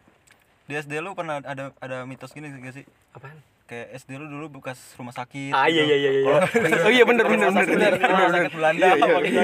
di 0.68 0.80
SD 0.80 1.04
lu 1.04 1.12
pernah 1.12 1.44
ada 1.44 1.76
ada 1.80 2.08
mitos 2.08 2.32
gini 2.32 2.48
gak 2.48 2.76
sih 2.76 2.86
Apaan? 3.12 3.36
Kayak 3.72 3.88
SD 3.96 4.20
lu 4.20 4.28
dulu 4.28 4.52
bekas 4.52 4.76
rumah 4.94 5.16
sakit 5.16 5.50
Ah 5.50 5.64
iya 5.66 5.88
gitu. 5.88 5.96
iya 5.96 5.98
iya. 5.98 6.12
iya. 6.12 6.36
Oh 6.84 6.92
iya 6.92 7.04
bener 7.04 7.24
bener 7.24 7.48
bener. 7.48 7.64
bener, 7.64 7.92
bener, 7.96 8.04
rumah 8.04 8.20
bener. 8.20 8.36
sakit 8.36 8.52
Belanda 8.54 8.82
Iya, 8.82 8.92
iya, 8.92 9.06
apa 9.08 9.20
iya. 9.24 9.44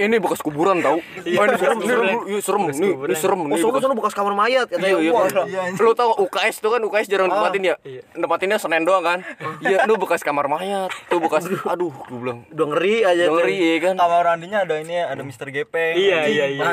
Ini 0.00 0.16
bekas 0.16 0.40
kuburan 0.40 0.76
tau. 0.80 0.96
Oh, 0.96 1.02
ini 1.20 1.56
serem, 1.58 1.78
serem, 1.78 2.04
iya, 2.24 2.40
serem, 2.40 2.62
Bekas 2.64 2.78
nih, 2.78 2.90
kuburan. 2.90 3.04
ini 3.04 3.16
serem, 3.18 3.38
Oh, 3.38 3.44
nih, 3.44 3.58
sono 3.58 3.68
bekas- 3.68 3.82
sono 3.84 3.94
bekas 3.94 4.14
kamar 4.14 4.32
mayat 4.34 4.66
katanya. 4.66 4.88
Iya, 4.88 4.98
iya, 4.98 5.12
iya. 5.44 5.62
Lu 5.76 5.92
tau 5.92 6.10
UKS 6.18 6.54
tuh 6.56 6.70
kan 6.70 6.80
UKS 6.80 7.06
jarang 7.06 7.28
nempatin 7.28 7.62
ya? 7.62 7.74
Iya. 7.82 8.00
Nempatinnya 8.14 8.56
Senin 8.56 8.82
doang 8.82 9.04
kan? 9.04 9.18
Iya, 9.60 9.84
lu 9.84 9.94
bekas 9.94 10.20
kamar 10.22 10.48
mayat. 10.48 10.88
Tuh 11.06 11.20
bekas 11.20 11.44
aduh, 11.44 11.92
gue 11.92 12.16
bilang. 12.16 12.48
Udah 12.48 12.66
ngeri 12.66 12.96
aja 13.02 13.28
Udah 13.28 13.44
ngeri 13.44 13.56
ya 13.60 13.76
kan? 13.82 13.94
kamar 13.98 14.24
mandinya 14.26 14.58
ada 14.62 14.74
ini 14.78 14.96
ada 14.96 15.20
Mister 15.20 15.48
Gepeng 15.48 15.94
Iya, 15.94 16.24
iya, 16.26 16.44
iya. 16.48 16.64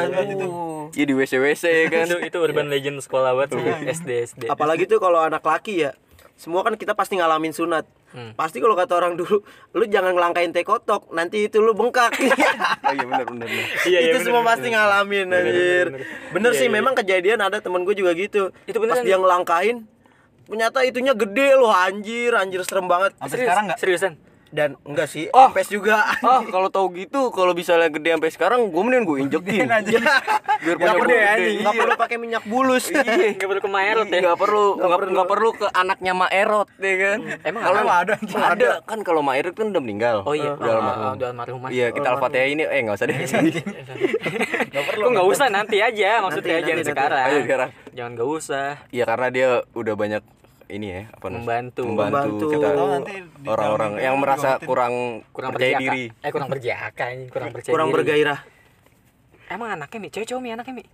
Iya 0.89 1.03
di 1.03 1.13
WC 1.13 1.36
WC 1.36 1.63
ya 1.67 1.86
kan? 1.91 2.06
itu 2.08 2.17
itu 2.24 2.38
urban 2.39 2.72
legend 2.72 2.96
sekolah 2.98 3.36
banget 3.36 3.60
SD 3.91 4.10
SD. 4.25 4.41
Apalagi 4.48 4.88
tuh 4.88 4.98
kalau 4.98 5.20
anak 5.20 5.44
laki 5.44 5.84
ya. 5.84 5.91
Semua 6.38 6.62
kan 6.62 6.77
kita 6.77 6.94
pasti 6.94 7.17
ngalamin 7.17 7.50
sunat. 7.50 7.89
Hmm. 8.13 8.32
Pasti 8.38 8.62
kalau 8.62 8.77
kata 8.77 8.94
orang 8.94 9.17
dulu, 9.17 9.41
lu 9.74 9.84
jangan 9.89 10.13
ngelangkain 10.13 10.53
teh 10.53 10.62
kotok, 10.62 11.10
nanti 11.12 11.50
itu 11.50 11.58
lu 11.60 11.74
bengkak. 11.74 12.13
Oh 12.88 12.94
iya 12.96 13.03
benar 13.03 13.25
benar. 13.27 13.48
Iya, 13.50 13.60
iya, 13.84 14.00
itu 14.00 14.15
bener, 14.15 14.24
semua 14.24 14.39
bener, 14.39 14.50
pasti 14.53 14.63
bener. 14.63 14.75
ngalamin 14.79 15.25
Bener, 15.27 15.38
anjir. 15.44 15.86
bener, 15.91 16.00
Bener, 16.00 16.32
bener. 16.32 16.51
Iya, 16.53 16.60
sih 16.62 16.67
iya. 16.70 16.75
memang 16.77 16.94
kejadian 16.96 17.39
ada 17.41 17.58
temen 17.60 17.82
gue 17.84 17.96
juga 17.98 18.12
gitu. 18.15 18.53
Itu 18.63 18.77
Pas 18.77 18.84
beneran. 18.88 19.03
dia 19.03 19.17
ngelangkain 19.17 19.77
ternyata 20.48 20.79
itunya 20.79 21.12
gede 21.12 21.60
loh 21.60 21.67
anjir, 21.67 22.32
anjir 22.32 22.63
serem 22.63 22.88
banget. 22.88 23.12
sampai 23.20 23.38
sekarang 23.38 23.63
nggak 23.67 23.79
Seriusan? 23.84 24.13
Dan 24.49 24.79
enggak 24.81 25.07
sih 25.07 25.27
Oh. 25.29 25.47
Ampes 25.47 25.67
juga 25.67 26.01
Ah, 26.19 26.41
kalau 26.43 26.67
tahu 26.67 26.95
gitu, 26.95 27.29
kalau 27.29 27.51
misalnya 27.51 27.87
gede 27.87 28.09
sampai 28.11 28.31
sekarang, 28.31 28.59
gue 28.67 28.81
mending 28.81 29.03
gue 29.03 29.17
injekin. 29.21 29.67
Biar 29.67 30.75
Nggak 30.75 30.77
punya 30.77 30.93
perlu 30.93 31.05
gue 31.05 31.17
ya, 31.17 31.33
gede. 31.33 31.51
nggak 31.59 31.73
perlu 31.75 31.93
pakai 31.95 32.17
minyak 32.17 32.43
bulus 32.43 32.85
Iya. 32.87 33.33
nggak 33.33 33.47
perlu 33.47 33.61
ke 33.61 33.69
Maerot 33.69 34.07
ya 34.07 34.19
Nggak 34.21 34.37
perlu, 34.37 34.65
nggak 34.75 34.99
nggak 35.09 35.27
perlu 35.27 35.49
ke 35.53 35.67
anaknya 35.69 36.13
Maerot, 36.13 36.67
ya 36.77 36.95
kan? 36.97 37.19
Emang 37.43 37.61
kalau 37.63 37.81
ada, 37.85 38.13
ada, 38.17 38.69
kan 38.81 38.99
kalau 39.01 39.21
Maerot 39.21 39.53
kan 39.53 39.67
udah 39.67 39.79
meninggal. 39.79 40.17
oh 40.21 40.33
iya 40.33 40.51
udah 40.53 40.73
almarhum. 40.73 41.11
udah 41.13 41.27
almarhum 41.29 41.59
mas 41.59 41.71
Iya, 41.71 41.87
kita 41.91 42.07
al-fatihah 42.09 42.47
ini 42.47 42.63
eh 42.63 42.79
nggak 42.81 42.95
usah 42.95 43.05
deh. 43.05 43.17
Nggak 44.67 44.83
perlu. 44.85 45.03
Nggak 45.11 45.27
usah 45.27 45.47
nanti 45.47 45.77
aja 45.79 46.09
maksudnya 46.19 46.57
jangan. 46.59 47.09
Ayo 47.23 47.39
sekarang. 47.43 47.69
Jangan 47.93 48.11
nggak 48.13 48.29
usah. 48.29 48.67
Iya 48.89 49.03
karena 49.05 49.27
dia 49.29 49.47
udah 49.71 49.93
banyak 49.93 50.21
ini 50.69 50.88
ya, 50.89 51.01
apa? 51.09 51.25
Membantu. 51.27 51.81
membantu 51.83 52.15
Membantu. 52.27 52.45
kita 52.50 52.67
Tahu 52.69 52.88
nanti 52.89 53.15
di 53.24 53.47
orang-orang 53.47 53.91
yang 53.97 54.15
merasa 54.17 54.50
kurang 54.59 54.93
Kurang 55.29 55.51
percaya 55.51 55.74
berjaka. 55.74 55.83
diri. 55.86 56.03
Eh 56.19 56.29
kurang 56.29 56.50
berjaka 56.50 57.05
ini, 57.09 57.25
kurang 57.27 57.50
percaya 57.55 57.71
kurang 57.71 57.88
diri. 57.88 57.95
bergairah 57.97 58.39
Emang 59.47 59.69
anaknya 59.74 59.97
mi, 59.97 60.07
cewek 60.09 60.27
cowok 60.27 60.41
mi 60.41 60.50
anaknya 60.51 60.75
mi. 60.75 60.86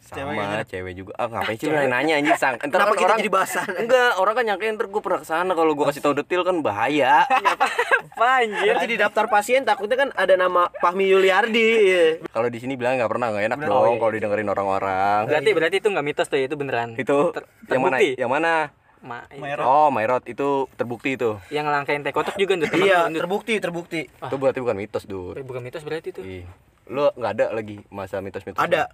Sama 0.00 0.32
Ceweknya. 0.32 0.62
cewek 0.64 0.92
juga. 0.96 1.12
Ah, 1.14 1.26
ngapain 1.28 1.54
sih 1.54 1.66
lu 1.66 1.76
yang 1.76 1.90
nanya 1.90 2.14
anjing 2.16 2.34
sang. 2.34 2.56
Entar 2.64 2.80
Kenapa 2.80 2.88
kan 2.88 2.96
kita 2.96 3.04
orang 3.04 3.18
jadi 3.18 3.30
bahasan? 3.30 3.66
Enggak, 3.82 4.10
orang 4.16 4.34
kan 4.34 4.44
nyangkain 4.46 4.74
ntar 4.74 4.86
gue 4.88 5.02
pernah 5.02 5.20
ke 5.20 5.26
sana 5.26 5.52
kalau 5.52 5.72
gue 5.72 5.84
kasih 5.84 6.00
tahu 6.00 6.14
detail 6.16 6.42
kan 6.42 6.56
bahaya. 6.60 7.26
Apa 8.08 8.28
anjir? 8.40 8.72
nanti 8.72 8.88
di 8.88 8.96
daftar 8.96 9.26
pasien 9.26 9.62
takutnya 9.62 9.98
kan 9.98 10.10
ada 10.12 10.34
nama 10.34 10.70
Fahmi 10.74 11.06
Yuliardi 11.06 11.68
Iya. 11.84 12.04
kalau 12.28 12.46
di 12.46 12.58
sini 12.58 12.74
bilang 12.74 12.96
nggak 12.96 13.06
pernah 13.08 13.26
nggak 13.28 13.44
enak 13.46 13.58
Bener. 13.58 13.68
dong 13.68 13.78
Oh, 13.78 13.86
iya. 13.88 13.98
kalau 13.98 14.12
didengerin 14.12 14.48
orang-orang. 14.48 15.20
Berarti 15.24 15.50
berarti 15.52 15.76
itu 15.76 15.88
nggak 15.88 16.04
mitos 16.04 16.26
tuh, 16.26 16.38
itu 16.38 16.54
beneran. 16.54 16.88
Itu 16.94 17.16
Ter- 17.30 17.46
yang 17.68 17.80
mana? 17.80 17.96
terbukti. 17.98 18.08
Yang 18.16 18.30
mana? 18.32 18.52
Ma, 19.00 19.24
Maerot. 19.30 19.64
Oh, 19.64 19.88
Mairot 19.88 20.24
itu 20.24 20.66
terbukti 20.74 21.14
itu. 21.14 21.38
yang 21.48 21.64
ngelangkain 21.64 22.00
teh 22.00 22.10
kotok 22.10 22.34
juga 22.34 22.56
teman 22.56 22.74
iya 22.76 23.04
lu, 23.04 23.10
Ndut. 23.10 23.20
terbukti 23.22 23.54
terbukti 23.56 24.00
Itu 24.06 24.36
berarti 24.36 24.58
bukan 24.58 24.76
mitos, 24.76 25.04
Dur. 25.04 25.34
Eh, 25.34 25.42
Bukan 25.42 25.60
mitos 25.60 25.82
berarti 25.82 26.10
itu. 26.10 26.20
Ih, 26.20 26.44
lu 26.86 27.08
nggak 27.10 27.32
ada 27.32 27.46
lagi 27.50 27.82
masa 27.88 28.18
mitos-mitos? 28.18 28.58
ada 28.58 28.90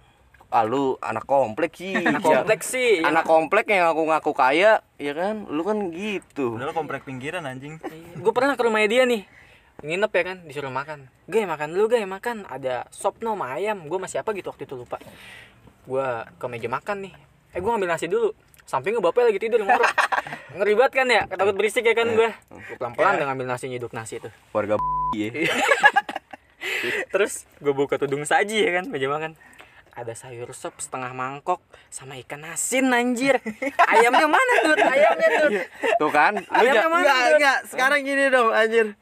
Ah, 0.47 0.61
lu 0.61 0.95
anak 1.01 1.25
komplek 1.25 1.73
sih. 1.73 1.97
Anak 1.97 2.21
kompleks 2.21 2.69
sih. 2.69 3.01
yang- 3.01 3.11
Anak 3.11 3.25
komplek 3.25 3.65
yang 3.67 3.89
aku 3.89 4.05
ngaku 4.05 4.31
kaya, 4.31 4.77
ya 4.95 5.13
kan? 5.13 5.49
Lu 5.49 5.65
kan 5.65 5.89
gitu. 5.89 6.55
Udah 6.55 6.69
komplek 6.71 7.01
pinggiran 7.01 7.43
anjing. 7.43 7.81
gue 8.15 8.31
pernah 8.31 8.53
ke 8.53 8.61
rumahnya 8.61 8.87
dia 8.87 9.03
nih 9.03 9.25
nginep 9.77 10.07
ya 10.09 10.23
kan 10.23 10.37
disuruh 10.47 10.71
makan 10.71 11.11
gue 11.27 11.43
makan 11.43 11.67
dulu 11.67 11.91
gue 11.91 11.99
makan 12.01 12.47
ada 12.47 12.87
sop 12.89 13.19
no 13.19 13.35
ayam 13.37 13.83
gue 13.83 13.99
masih 13.99 14.23
apa 14.23 14.31
gitu 14.31 14.47
waktu 14.47 14.63
itu 14.63 14.71
lupa 14.73 14.95
gue 15.83 16.07
ke 16.31 16.45
meja 16.47 16.71
makan 16.71 17.03
nih 17.03 17.13
eh 17.51 17.59
gue 17.59 17.67
ngambil 17.67 17.89
nasi 17.89 18.07
dulu 18.07 18.31
sampingnya 18.65 19.01
bapaknya 19.01 19.31
lagi 19.31 19.41
tidur 19.41 19.61
ngorok. 19.61 19.89
Ngeri 20.57 20.73
banget 20.73 20.93
kan 20.97 21.07
ya? 21.07 21.21
Takut 21.29 21.55
berisik 21.55 21.85
ya 21.85 21.93
kan 21.93 22.07
gue 22.11 22.29
gue 22.31 22.75
pelan 22.81 22.93
pelan 22.97 23.21
udah 23.21 23.27
ngambil 23.31 23.45
nasi 23.45 23.65
nyeduk 23.69 23.93
nasi 23.93 24.17
itu 24.17 24.29
Warga 24.51 24.75
ya. 25.13 25.29
terus 27.13 27.45
gue 27.61 27.73
buka 27.73 28.01
tudung 28.01 28.25
saji 28.25 28.65
ya 28.65 28.71
kan 28.81 28.89
meja 28.89 29.07
makan. 29.07 29.37
Ada 29.95 30.11
sayur 30.11 30.51
sop 30.51 30.75
setengah 30.83 31.15
mangkok 31.15 31.63
sama 31.87 32.19
ikan 32.19 32.43
asin 32.51 32.91
anjir. 32.91 33.39
Ayamnya 33.95 34.27
mana 34.27 34.53
tuh 34.59 34.75
ayamnya 34.75 35.29
tuh 35.39 35.49
Tuh 36.03 36.11
kan? 36.11 36.33
Ayamnya 36.51 36.89
mana 36.91 37.03
enggak 37.05 37.19
enggak 37.39 37.59
sekarang 37.71 37.99
gini 38.03 38.27
dong 38.27 38.51
anjir 38.51 38.97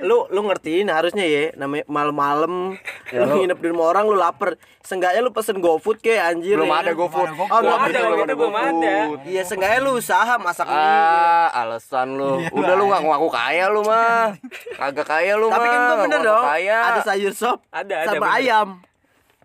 lu 0.00 0.28
lu 0.28 0.40
ngertiin 0.44 0.86
harusnya 0.86 1.22
ya 1.22 1.44
namanya 1.54 1.84
malam-malam 1.86 2.76
Ya, 3.08 3.24
lu 3.24 3.40
nginep 3.40 3.56
di 3.56 3.68
rumah 3.68 3.88
orang 3.88 4.04
lu 4.04 4.14
lapar 4.14 4.54
seenggaknya 4.78 5.20
lu 5.20 5.30
pesen 5.30 5.58
GoFood 5.58 5.98
kayak 5.98 6.36
anjir 6.36 6.54
belum 6.54 6.68
ya 6.68 6.76
ada 6.78 6.92
kan? 6.92 7.00
GoFood. 7.00 7.28
Belum 7.30 7.40
Oh, 7.40 7.58
belum 7.58 7.64
belum 7.64 7.80
ada, 7.80 7.98
waktu 8.04 8.20
itu 8.20 8.36
belum 8.36 8.54
ada. 8.54 8.94
Iya, 9.24 9.42
seenggaknya 9.42 9.78
lu 9.80 9.92
usaha 9.94 10.34
masak. 10.36 10.66
Ah, 10.66 11.48
alasan 11.54 12.08
lu. 12.14 12.36
Iya, 12.38 12.52
Udah 12.52 12.74
lu 12.74 12.84
nggak 12.84 13.00
ngaku 13.02 13.28
kaya 13.28 13.64
lu 13.66 13.80
mah. 13.82 14.36
Kagak 14.74 15.06
kaya 15.06 15.32
lu 15.34 15.48
Tapi 15.48 15.56
mah. 15.58 15.72
kan 15.72 15.80
gua 15.82 15.96
bener 16.04 16.20
dong. 16.22 16.44
Kaya. 16.44 16.78
Ada 16.84 17.00
sayur 17.02 17.32
sop 17.32 17.58
Ada, 17.70 17.94
ada, 17.96 18.08
sama 18.10 18.20
bener. 18.22 18.36
ayam. 18.36 18.68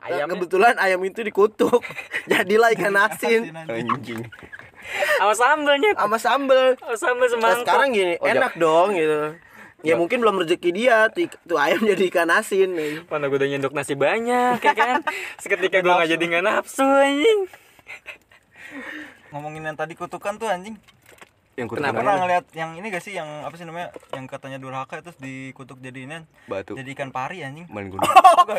ayamnya 0.02 0.36
Kebetulan 0.36 0.74
ayam 0.76 1.00
itu 1.02 1.20
dikutuk. 1.22 1.80
Jadilah 2.30 2.70
ikan 2.74 2.96
asin 3.00 3.42
Anjing. 3.64 4.28
sama 5.16 5.32
sambelnya 5.34 5.92
sama 5.96 6.18
sambel. 6.18 6.64
sama 6.76 6.96
sambel 6.98 7.24
Nah, 7.24 7.32
semangkok 7.32 7.64
sekarang 7.64 7.90
gini, 7.90 8.14
Oh, 8.20 8.28
enak 8.28 8.54
dong 8.54 8.92
gitu. 8.94 9.22
Ya 9.84 10.00
mungkin 10.00 10.24
belum 10.24 10.40
rezeki 10.48 10.72
dia 10.72 11.12
tuh, 11.12 11.28
tuh 11.44 11.60
ayam 11.60 11.84
jadi 11.92 12.08
ikan 12.08 12.32
asin 12.32 12.72
nih. 12.72 13.04
Mana 13.12 13.28
gue 13.28 13.36
udah 13.36 13.50
nyendok 13.52 13.76
nasi 13.76 14.00
banyak 14.00 14.64
ya 14.64 14.74
kan 14.74 15.04
Seketika 15.44 15.84
gue 15.84 15.92
gak 15.92 16.08
jadi 16.08 16.24
gak 16.24 16.44
nafsu 16.48 16.88
anjing 16.88 17.52
Ngomongin 19.36 19.68
yang 19.68 19.76
tadi 19.76 20.00
kutukan 20.00 20.40
tuh 20.40 20.48
anjing. 20.48 20.80
Yang 21.54 21.68
Kenapa? 21.70 21.78
kutukan 21.78 21.94
Pernah 21.96 22.10
apa? 22.10 22.22
ngeliat 22.24 22.46
yang 22.52 22.70
ini 22.74 22.88
gak 22.90 23.04
sih 23.04 23.14
yang 23.14 23.30
apa 23.40 23.54
sih 23.54 23.62
namanya 23.62 23.88
yang 24.10 24.26
katanya 24.26 24.58
durhaka 24.58 24.96
terus 25.00 25.18
dikutuk 25.18 25.78
jadiin 25.78 26.26
Batu. 26.44 26.74
jadi 26.74 26.90
ikan 26.92 27.10
pari 27.10 27.42
anjing. 27.42 27.70
Main 27.70 27.90
gunung. 27.94 28.02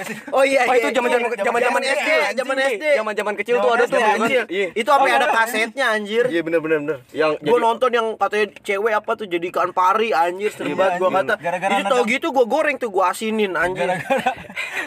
Sih? 0.05 0.15
Oh 0.31 0.41
iya, 0.41 0.63
Oh, 0.63 0.73
itu 0.73 0.87
iya, 0.87 0.95
zaman-zaman 0.95 1.27
zaman-zaman 1.35 1.81
SD, 1.83 1.91
SD, 1.91 2.11
zaman 2.37 2.57
SD. 2.57 2.85
Zaman-zaman 2.95 3.35
kecil 3.35 3.55
tuh 3.57 3.67
Zaman 3.67 3.75
ada 3.77 3.85
tuh 3.85 3.99
anjir. 3.99 4.45
Iya. 4.47 4.69
Itu 4.73 4.89
sampai 4.89 5.11
ada 5.13 5.27
kasetnya 5.29 5.87
anjir. 5.91 6.25
Iya 6.29 6.41
bener 6.41 6.61
bener 6.61 6.79
bener. 6.81 6.99
Yang 7.11 7.33
Gue 7.41 7.51
jadi- 7.51 7.65
nonton 7.65 7.91
yang 7.91 8.07
katanya 8.15 8.47
cewek 8.63 8.93
apa 8.95 9.11
tuh 9.13 9.27
jadi 9.27 9.47
ikan 9.51 9.71
pari 9.71 10.09
anjir 10.11 10.51
Iya, 10.55 10.75
banget 10.75 10.95
gua 10.97 11.11
kata. 11.13 11.35
Jadi 11.43 11.83
tau 11.85 12.03
gitu 12.05 12.27
gua 12.31 12.47
goreng 12.47 12.77
tuh 12.77 12.89
gua 12.89 13.11
asinin 13.11 13.53
anjir. 13.55 13.91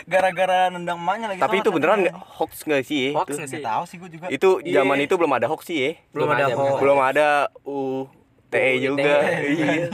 Gara-gara 0.07 0.71
nendang 0.71 0.95
emaknya 0.95 1.35
lagi. 1.35 1.39
Tapi 1.43 1.55
itu 1.59 1.69
beneran 1.69 2.07
nggak 2.07 2.15
hoax 2.15 2.63
nggak 2.63 2.83
sih? 2.87 3.11
Hoax 3.11 3.27
itu? 3.27 3.37
nggak 3.43 3.51
sih? 3.51 3.59
Tahu 3.59 3.83
sih 3.83 3.95
gua 3.99 4.09
juga. 4.09 4.25
Itu 4.31 4.49
zaman 4.63 4.97
Iya. 4.97 5.05
itu 5.05 5.13
belum 5.19 5.31
ada 5.35 5.45
hoax 5.51 5.61
sih 5.67 5.77
ya. 5.77 5.91
Belum 6.15 6.27
ada 6.31 6.43
belum 6.47 6.57
hoax. 6.63 6.79
Belum 6.79 6.99
ada 7.03 7.27
UTE 7.67 8.73
juga. 8.79 9.15
Iya. 9.51 9.91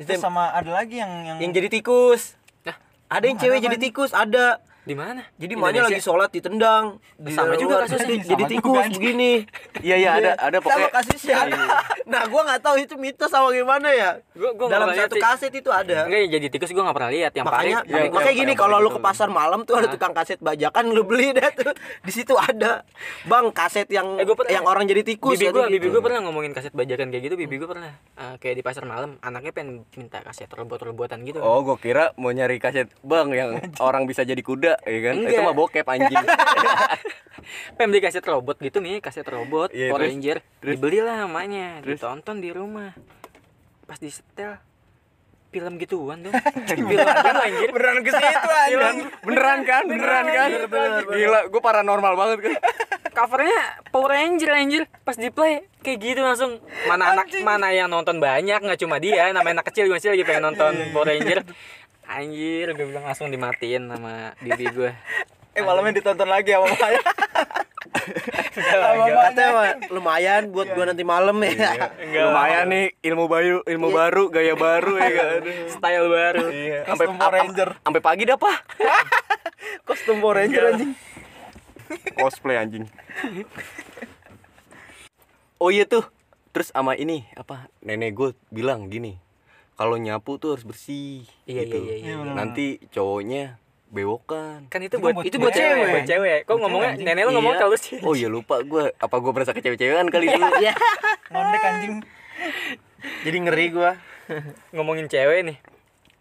Itu 0.00 0.12
sama 0.16 0.48
ada 0.48 0.72
lagi 0.72 0.96
yang 0.96 1.12
yang 1.28 1.36
Yang 1.44 1.52
jadi 1.60 1.68
tikus. 1.76 2.22
Nah, 2.64 2.76
Ada 3.12 3.24
yang 3.28 3.36
cewek 3.36 3.60
jadi 3.60 3.76
tikus, 3.76 4.16
ada. 4.16 4.64
Di 4.80 4.94
mana? 4.94 5.22
Jadi 5.34 5.52
emaknya 5.52 5.82
lagi 5.84 5.98
sholat 5.98 6.30
ditendang. 6.30 6.96
Di 7.14 7.30
Sama 7.30 7.54
juga 7.54 7.84
kasusnya. 7.84 8.06
Jadi, 8.06 8.16
jadi 8.26 8.42
Sama 8.42 8.50
tikus 8.50 8.78
anjing. 8.78 8.94
begini. 8.96 9.32
Iya 9.78 9.96
iya 9.96 10.10
ada 10.14 10.30
ada 10.36 10.58
Sama 10.58 10.66
pokoknya. 10.66 10.88
kasusnya 10.90 11.34
ada. 11.38 11.56
Nah, 12.04 12.22
gua 12.26 12.40
nggak 12.42 12.60
tahu 12.60 12.76
itu 12.78 12.94
mitos 12.96 13.28
sama 13.28 13.48
gimana 13.50 13.88
ya. 13.88 14.10
Gua- 14.32 14.52
gua 14.52 14.66
nggak 14.66 14.80
Dalam 14.80 14.88
satu 14.96 15.14
kaset 15.16 15.52
itu 15.52 15.70
ada. 15.70 15.98
Enggak 16.02 16.20
ya 16.20 16.28
jadi 16.32 16.46
tikus 16.48 16.70
gue 16.70 16.80
gak 16.80 16.92
pernah 16.92 17.10
lihat 17.10 17.32
yang 17.32 17.44
makanya 17.44 17.78
paling 17.78 17.92
yang- 18.00 18.10
makanya 18.10 18.34
gini 18.36 18.52
kalau 18.54 18.76
lu 18.78 18.88
ke 18.88 18.96
itu. 18.96 19.04
pasar 19.04 19.28
malam 19.30 19.60
tuh 19.62 19.74
ada 19.74 19.88
tukang 19.88 20.10
kaset 20.10 20.38
bajakan 20.38 20.84
lu 20.88 21.02
beli 21.02 21.30
deh 21.30 21.44
tuh 21.52 21.70
di 22.00 22.10
situ 22.10 22.34
ada 22.34 22.82
bang 23.24 23.46
kaset 23.50 23.86
yang 23.86 24.16
Eh, 24.16 24.24
gua 24.24 24.34
pernah- 24.34 24.52
yang 24.52 24.64
orang 24.64 24.84
jadi 24.84 25.02
tikus 25.02 25.34
bibi 25.34 25.46
ada 25.46 25.52
gue 25.52 25.62
gitu. 25.62 25.74
bibi 25.76 25.86
gue 25.88 26.02
pernah 26.02 26.20
ngomongin 26.20 26.50
kaset 26.50 26.70
bajakan 26.70 27.08
kayak 27.08 27.22
gitu 27.22 27.36
bibi 27.36 27.54
gue 27.56 27.68
pernah 27.68 27.92
Eh, 28.12 28.34
kayak 28.36 28.54
di 28.54 28.62
pasar 28.62 28.84
malam 28.84 29.16
anaknya 29.20 29.50
pengen 29.50 29.70
minta 29.92 30.18
kaset 30.20 30.48
robot-robotan 30.48 31.22
gitu 31.22 31.38
Oh, 31.38 31.60
gua 31.60 31.76
kira 31.76 32.12
mau 32.14 32.30
nyari 32.30 32.56
kaset 32.56 32.88
Bang 33.00 33.30
yang 33.30 33.54
orang 33.80 34.04
bisa 34.04 34.22
jadi 34.22 34.40
kuda, 34.40 34.69
ya 34.80 34.98
kan? 35.00 35.14
Enggak. 35.16 35.32
Itu 35.32 35.40
mah 35.40 35.54
bokep 35.54 35.86
anjing. 35.86 36.24
pengen 37.76 37.88
beli 37.88 38.00
kaset 38.00 38.22
robot 38.22 38.56
gitu 38.58 38.78
nih 38.78 39.00
kaset 39.00 39.24
robot 39.24 39.72
Iya, 39.72 39.90
Power 39.90 40.04
terus? 40.04 40.10
Ranger 40.12 40.36
Terus? 40.60 40.72
dibelilah 40.76 41.16
namanya 41.18 41.80
Terus? 41.80 41.98
ditonton 41.98 42.36
di 42.38 42.50
rumah 42.52 42.92
pas 43.82 43.96
di 43.96 44.06
setel 44.06 44.60
film 45.48 45.74
gituan 45.76 46.20
dong 46.20 46.36
film 46.68 46.86
anjir 47.36 47.68
Beneran 47.74 47.98
ke 48.00 48.10
situ 48.12 48.48
anjing. 48.52 49.08
Beneran 49.20 49.60
kan? 49.64 49.82
Beneran 49.82 50.26
kan? 50.28 50.48
Gila, 51.08 51.40
gua 51.48 51.60
paranormal 51.60 52.12
banget 52.14 52.38
kan. 52.40 52.54
covernya 53.10 53.58
Power 53.90 54.14
Ranger 54.14 54.50
anjir 54.52 54.82
pas 55.02 55.18
di 55.18 55.26
play 55.28 55.66
kayak 55.82 55.98
gitu 55.98 56.20
langsung 56.22 56.62
mana 56.86 57.10
anak 57.10 57.26
mana 57.42 57.68
yang 57.68 57.90
nonton 57.90 58.22
banyak 58.22 58.54
nggak 58.56 58.78
cuma 58.78 59.02
dia 59.02 59.34
namanya 59.34 59.60
anak 59.60 59.66
kecil 59.66 59.90
masih 59.90 60.14
lagi 60.14 60.22
pengen 60.22 60.46
nonton 60.46 60.70
Power 60.94 61.10
Ranger 61.10 61.42
anjir 62.10 62.74
gue 62.74 62.86
bilang 62.90 63.06
langsung 63.06 63.30
dimatiin 63.30 63.86
sama 63.86 64.34
bibi 64.42 64.66
gue 64.74 64.90
eh 65.56 65.62
malamnya 65.62 65.98
ditonton 65.98 66.30
lagi 66.30 66.54
sama 66.54 66.66
emaknya. 66.70 67.02
katanya 69.30 69.50
mah 69.50 69.70
lumayan 69.90 70.42
buat 70.50 70.68
gua 70.74 70.84
nanti 70.90 71.04
malam 71.06 71.36
ya 71.42 71.90
Lumayan 72.30 72.70
nih 72.70 72.86
ilmu 73.02 73.24
baru, 73.26 73.58
ilmu 73.66 73.88
baru, 73.90 74.22
gaya 74.30 74.54
baru 74.54 74.94
ya 74.98 75.10
kan. 75.10 75.40
style 75.74 76.06
baru 76.06 76.46
Sampai 76.86 77.06
Custom 77.06 77.16
Power 77.18 77.34
Ranger. 77.34 77.68
Sampai 77.82 78.02
pagi 78.02 78.22
dah, 78.26 78.38
Pak. 78.38 78.58
Kostum 79.86 80.16
Power 80.22 80.36
Ranger 80.42 80.62
anjing. 80.74 80.92
Cosplay 82.14 82.56
anjing. 82.58 82.84
Oh 85.58 85.70
iya 85.74 85.84
tuh. 85.86 86.06
Terus 86.50 86.74
sama 86.74 86.98
ini 86.98 87.26
apa? 87.38 87.70
Nenek 87.82 88.10
gue 88.14 88.28
bilang 88.50 88.90
gini. 88.90 89.18
Kalau 89.80 89.96
nyapu 89.96 90.36
tuh 90.36 90.52
harus 90.52 90.62
bersih. 90.62 91.24
Iya, 91.42 91.64
gitu. 91.64 91.76
iya, 91.78 91.94
iya, 91.94 91.94
iya. 92.04 92.14
bener. 92.14 92.34
Nanti 92.34 92.66
cowoknya 92.86 93.56
bewokan. 93.88 94.68
kan 94.68 94.78
itu 94.78 94.92
Itu 94.92 95.00
buat 95.00 95.14
buat 95.16 95.24
itu 95.24 95.36
buat 95.36 95.50
cewek. 95.50 95.66
cewek 95.66 95.88
buat 95.90 96.06
cewek 96.06 96.38
kok 96.44 96.56
ngomongnya 96.56 96.90
anjing. 96.92 97.06
nenek 97.06 97.22
lu 97.24 97.32
ngomong 97.32 97.54
Iya. 97.54 97.60
kalau 97.60 97.76
sih 97.76 97.96
Oh 98.00 98.12
iya 98.12 98.28
lupa 98.28 98.60
gue. 98.62 98.92
Apa 98.94 99.16
gue 99.18 99.32
berasa 99.32 99.50
ke 99.50 99.58
cewek-cewekan 99.58 100.06
kali 100.06 100.28
dulu? 100.28 100.46
Iya. 100.58 100.72
Ngondek 101.32 101.62
anjing. 101.64 101.94
jadi 103.20 103.38
ngeri 103.40 103.66
gua 103.70 103.92
ngomongin 104.76 105.06
cewek 105.06 105.40
nih 105.42 105.56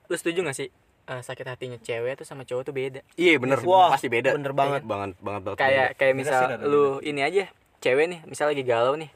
lu 0.05 0.15
setuju 0.15 0.41
gak 0.41 0.55
sih 0.55 0.71
eh, 1.05 1.21
sakit 1.21 1.45
hatinya 1.45 1.77
cewek 1.77 2.15
tuh 2.15 2.23
sama 2.23 2.41
cowok 2.41 2.63
tuh 2.63 2.73
beda 2.73 3.03
Iya 3.13 3.35
bener. 3.37 3.59
Wah, 3.61 3.91
Pasti 3.91 4.07
beda. 4.07 4.31
bener 4.31 4.49
banget. 4.51 4.81
Banget 4.81 5.19
banget 5.19 5.41
banget. 5.43 5.59
kayak 5.59 5.87
kayak 5.93 6.13
misal 6.15 6.41
lu 6.63 6.97
ini 7.01 7.19
aja 7.19 7.51
cewek 7.77 8.07
nih 8.07 8.19
misal 8.23 8.47
lagi 8.47 8.63
galau 8.63 8.95
nih 8.95 9.11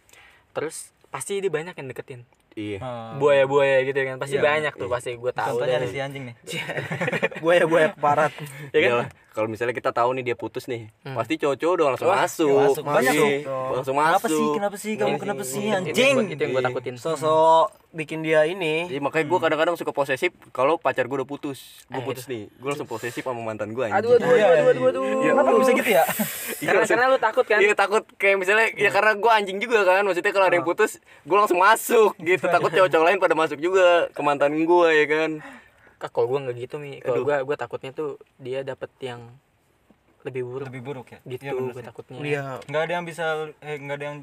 terus 0.52 0.92
pasti 1.10 1.38
dia 1.38 1.50
banyak 1.50 1.74
yang 1.74 1.88
deketin 1.88 2.22
Iya. 2.54 2.78
Oh. 2.80 3.18
buaya-buaya 3.18 3.82
gitu 3.82 3.98
kan 3.98 4.16
pasti 4.18 4.38
Iya, 4.38 4.46
banyak 4.46 4.74
tuh 4.76 4.86
pasti 4.88 5.10
gue 5.14 5.32
tahu 5.32 5.58
Contohnya 5.58 5.78
ada 5.78 5.88
si 5.88 5.98
anjing 5.98 6.24
nih. 6.30 6.36
Buaya 7.44 7.64
buaya 7.66 7.88
keparat. 7.92 8.32
ya 8.70 8.80
kan 8.80 8.90
Iyalah, 8.94 9.08
kalau 9.34 9.48
misalnya 9.48 9.74
kita 9.74 9.90
tahu 9.90 10.14
nih 10.14 10.24
dia 10.24 10.36
putus 10.36 10.66
nih, 10.66 10.88
pasti 11.04 11.36
cowok-cowok 11.36 11.74
udah 11.74 11.86
langsung 11.90 12.08
Wah, 12.08 12.22
masuk. 12.22 12.54
masuk. 12.70 12.84
Banyak 12.86 13.12
Iya, 13.12 13.20
tuh. 13.20 13.30
Langsung 13.74 13.96
Kenapa 13.96 14.14
masuk. 14.16 14.30
sih? 14.32 14.46
Kenapa 14.54 14.76
sih 14.78 14.94
kamu 14.94 15.16
kenapa 15.18 15.42
sih 15.44 15.50
itu- 15.50 15.60
itu 15.60 15.68
yang 15.68 15.82
anjing? 15.84 16.14
gua- 16.14 16.30
itu 16.30 16.40
yang 16.40 16.52
gue 16.52 16.62
Iya. 16.62 16.70
takutin 16.70 16.96
Sosok 16.96 17.66
bikin 17.92 18.20
dia 18.22 18.42
ini. 18.44 18.86
Jadi 18.88 19.00
makanya 19.00 19.26
gue 19.28 19.40
kadang-kadang 19.40 19.76
suka 19.76 19.90
posesif 19.90 20.32
kalau 20.50 20.78
pacar 20.78 21.04
gue 21.04 21.14
udah 21.16 21.26
putus. 21.28 21.82
Gue 21.88 22.02
putus 22.04 22.26
nih, 22.26 22.46
gue 22.48 22.68
langsung 22.68 22.86
posesif 22.86 23.20
sama 23.20 23.38
mantan 23.40 23.70
gue 23.70 23.84
anjing. 23.84 23.98
aduh 24.00 24.12
aduh 24.16 24.30
aduh 24.30 24.46
aduh 24.46 24.70
aduh, 24.70 25.04
aduh. 25.04 25.22
Kenapa 25.24 25.50
bisa 25.60 25.72
gitu 25.74 25.90
ya? 25.92 26.04
karena 26.64 26.86
karena 26.86 27.06
lu 27.08 27.18
takut 27.20 27.44
kan 27.44 27.60
Iya 27.60 27.74
takut 27.74 28.04
kayak 28.16 28.38
misalnya 28.38 28.68
ya 28.72 28.90
karena 28.90 29.14
gue 29.14 29.32
anjing 29.32 29.58
juga 29.58 29.84
kan 29.84 30.02
maksudnya 30.02 30.32
kalau 30.32 30.46
ada 30.46 30.56
yang 30.56 30.64
putus 30.64 30.96
gue 31.20 31.36
langsung 31.36 31.58
masuk 31.58 32.14
gitu 32.18 32.46
takut 32.56 32.70
cowok-cowok 32.70 33.04
lain 33.04 33.18
pada 33.18 33.34
masuk 33.34 33.58
juga 33.58 34.08
ke 34.08 34.22
mantan 34.22 34.56
gue 34.56 34.90
ya 34.94 35.06
kan 35.06 35.30
Kak, 36.04 36.12
kalau 36.12 36.28
gue 36.36 36.40
nggak 36.44 36.56
gitu 36.60 36.76
mi 36.84 37.00
kalau 37.00 37.24
gue 37.24 37.36
gue 37.48 37.56
takutnya 37.56 37.96
tuh 37.96 38.20
dia 38.36 38.60
dapet 38.68 38.92
yang 39.00 39.32
lebih 40.28 40.44
buruk 40.44 40.68
Lebih 40.68 40.82
buruk 40.84 41.08
ya. 41.16 41.20
gitu 41.24 41.44
bener 41.48 41.72
gue 41.72 41.84
takutnya 41.84 42.18
Iya. 42.20 42.44
Nggak 42.68 42.82
ada 42.84 42.94
yang 43.00 43.06
bisa 43.08 43.26
eh 43.64 43.80
nggak 43.80 43.96
ada 43.96 44.06
yang 44.12 44.18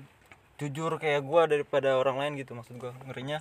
jujur 0.61 1.01
kayak 1.01 1.25
gua 1.25 1.49
daripada 1.49 1.97
orang 1.97 2.21
lain 2.21 2.33
gitu 2.37 2.53
maksud 2.53 2.77
gua. 2.77 2.93
Ngerinya 3.09 3.40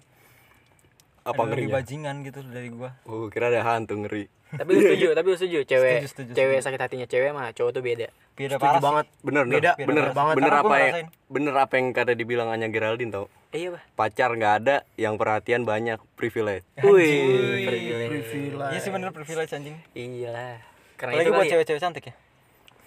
apa 1.21 1.31
ada 1.33 1.41
lebih 1.45 1.49
ngerinya 1.65 1.75
bajingan 1.75 2.15
gitu 2.21 2.39
dari 2.45 2.69
gua. 2.69 2.89
oh 3.03 3.27
kira 3.27 3.47
ada 3.47 3.61
hantu 3.61 3.95
ngeri 3.97 4.25
tapi 4.49 4.69
lu 4.69 4.79
setuju 4.81 5.07
tapi 5.17 5.27
lu 5.27 5.35
setuju 5.35 5.57
cewek 5.63 5.91
Setuju, 5.95 6.07
setuju, 6.09 6.31
cewek 6.33 6.59
sakit 6.59 6.79
hatinya 6.79 7.05
cewek 7.05 7.29
mah 7.31 7.49
cowok 7.51 7.71
tuh 7.71 7.81
beda 7.81 8.07
Beda 8.33 8.55
Setuju 8.55 8.63
parah 8.63 8.73
sih. 8.73 8.85
banget. 8.85 9.05
bener 9.19 9.43
Beda, 9.43 9.71
bener 9.75 9.85
bener 9.85 10.05
beda 10.05 10.15
banget. 10.15 10.33
bener 10.33 10.53
apa 10.53 10.63
yang 10.71 10.87
ngerasain. 10.89 11.07
bener 11.29 11.53
apa 11.55 11.73
yang 11.75 11.87
kata 11.91 12.11
dibilang 12.13 12.47
Anya 12.49 12.67
Geraldine 12.67 13.11
tau 13.11 13.25
eh, 13.49 13.57
iya 13.57 13.69
bah 13.69 13.83
pacar 13.93 14.29
nggak 14.31 14.53
ada 14.57 14.75
yang 14.95 15.15
perhatian 15.15 15.61
banyak 15.63 15.99
privilege 16.15 16.63
wih 16.79 17.67
privilege. 17.67 18.31
Iya 18.69 18.79
sih 18.79 18.89
bener 18.89 19.09
privilege 19.09 19.51
anjing. 19.51 19.75
iyalah 19.91 20.55
karena 20.95 21.11
Apalagi 21.13 21.25
itu 21.25 21.31
buat 21.33 21.45
ya. 21.45 21.51
cewek-cewek 21.53 21.81
cantik 21.81 22.03
ya. 22.05 22.13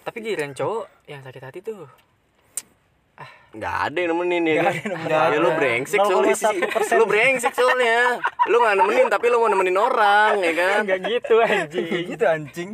tapi 0.03 0.17
giliran 0.19 0.53
cowok 0.53 0.85
yang 1.07 1.21
sakit 1.21 1.43
hati 1.43 1.59
tuh 1.61 1.85
nggak 3.53 3.77
ada 3.85 3.99
yang 4.01 4.11
nemenin 4.13 4.43
ya 4.43 4.55
kan 4.59 4.75
nemenin. 4.81 5.13
ya 5.29 5.39
lu 5.39 5.51
brengsek 5.53 6.01
soalnya 6.01 6.33
sih 6.33 6.57
0,1%. 6.57 6.97
lu 6.97 7.05
brengsek 7.05 7.53
soalnya 7.53 8.17
lu 8.49 8.57
nggak 8.59 8.77
nemenin 8.81 9.07
tapi 9.07 9.27
lu 9.29 9.37
mau 9.37 9.49
nemenin 9.49 9.77
orang 9.77 10.41
ya 10.41 10.53
kan 10.57 10.81
nggak 10.83 11.01
gitu 11.05 11.35
anjing 11.39 11.85
Kayak 11.85 12.05
gitu 12.09 12.25
anjing. 12.25 12.71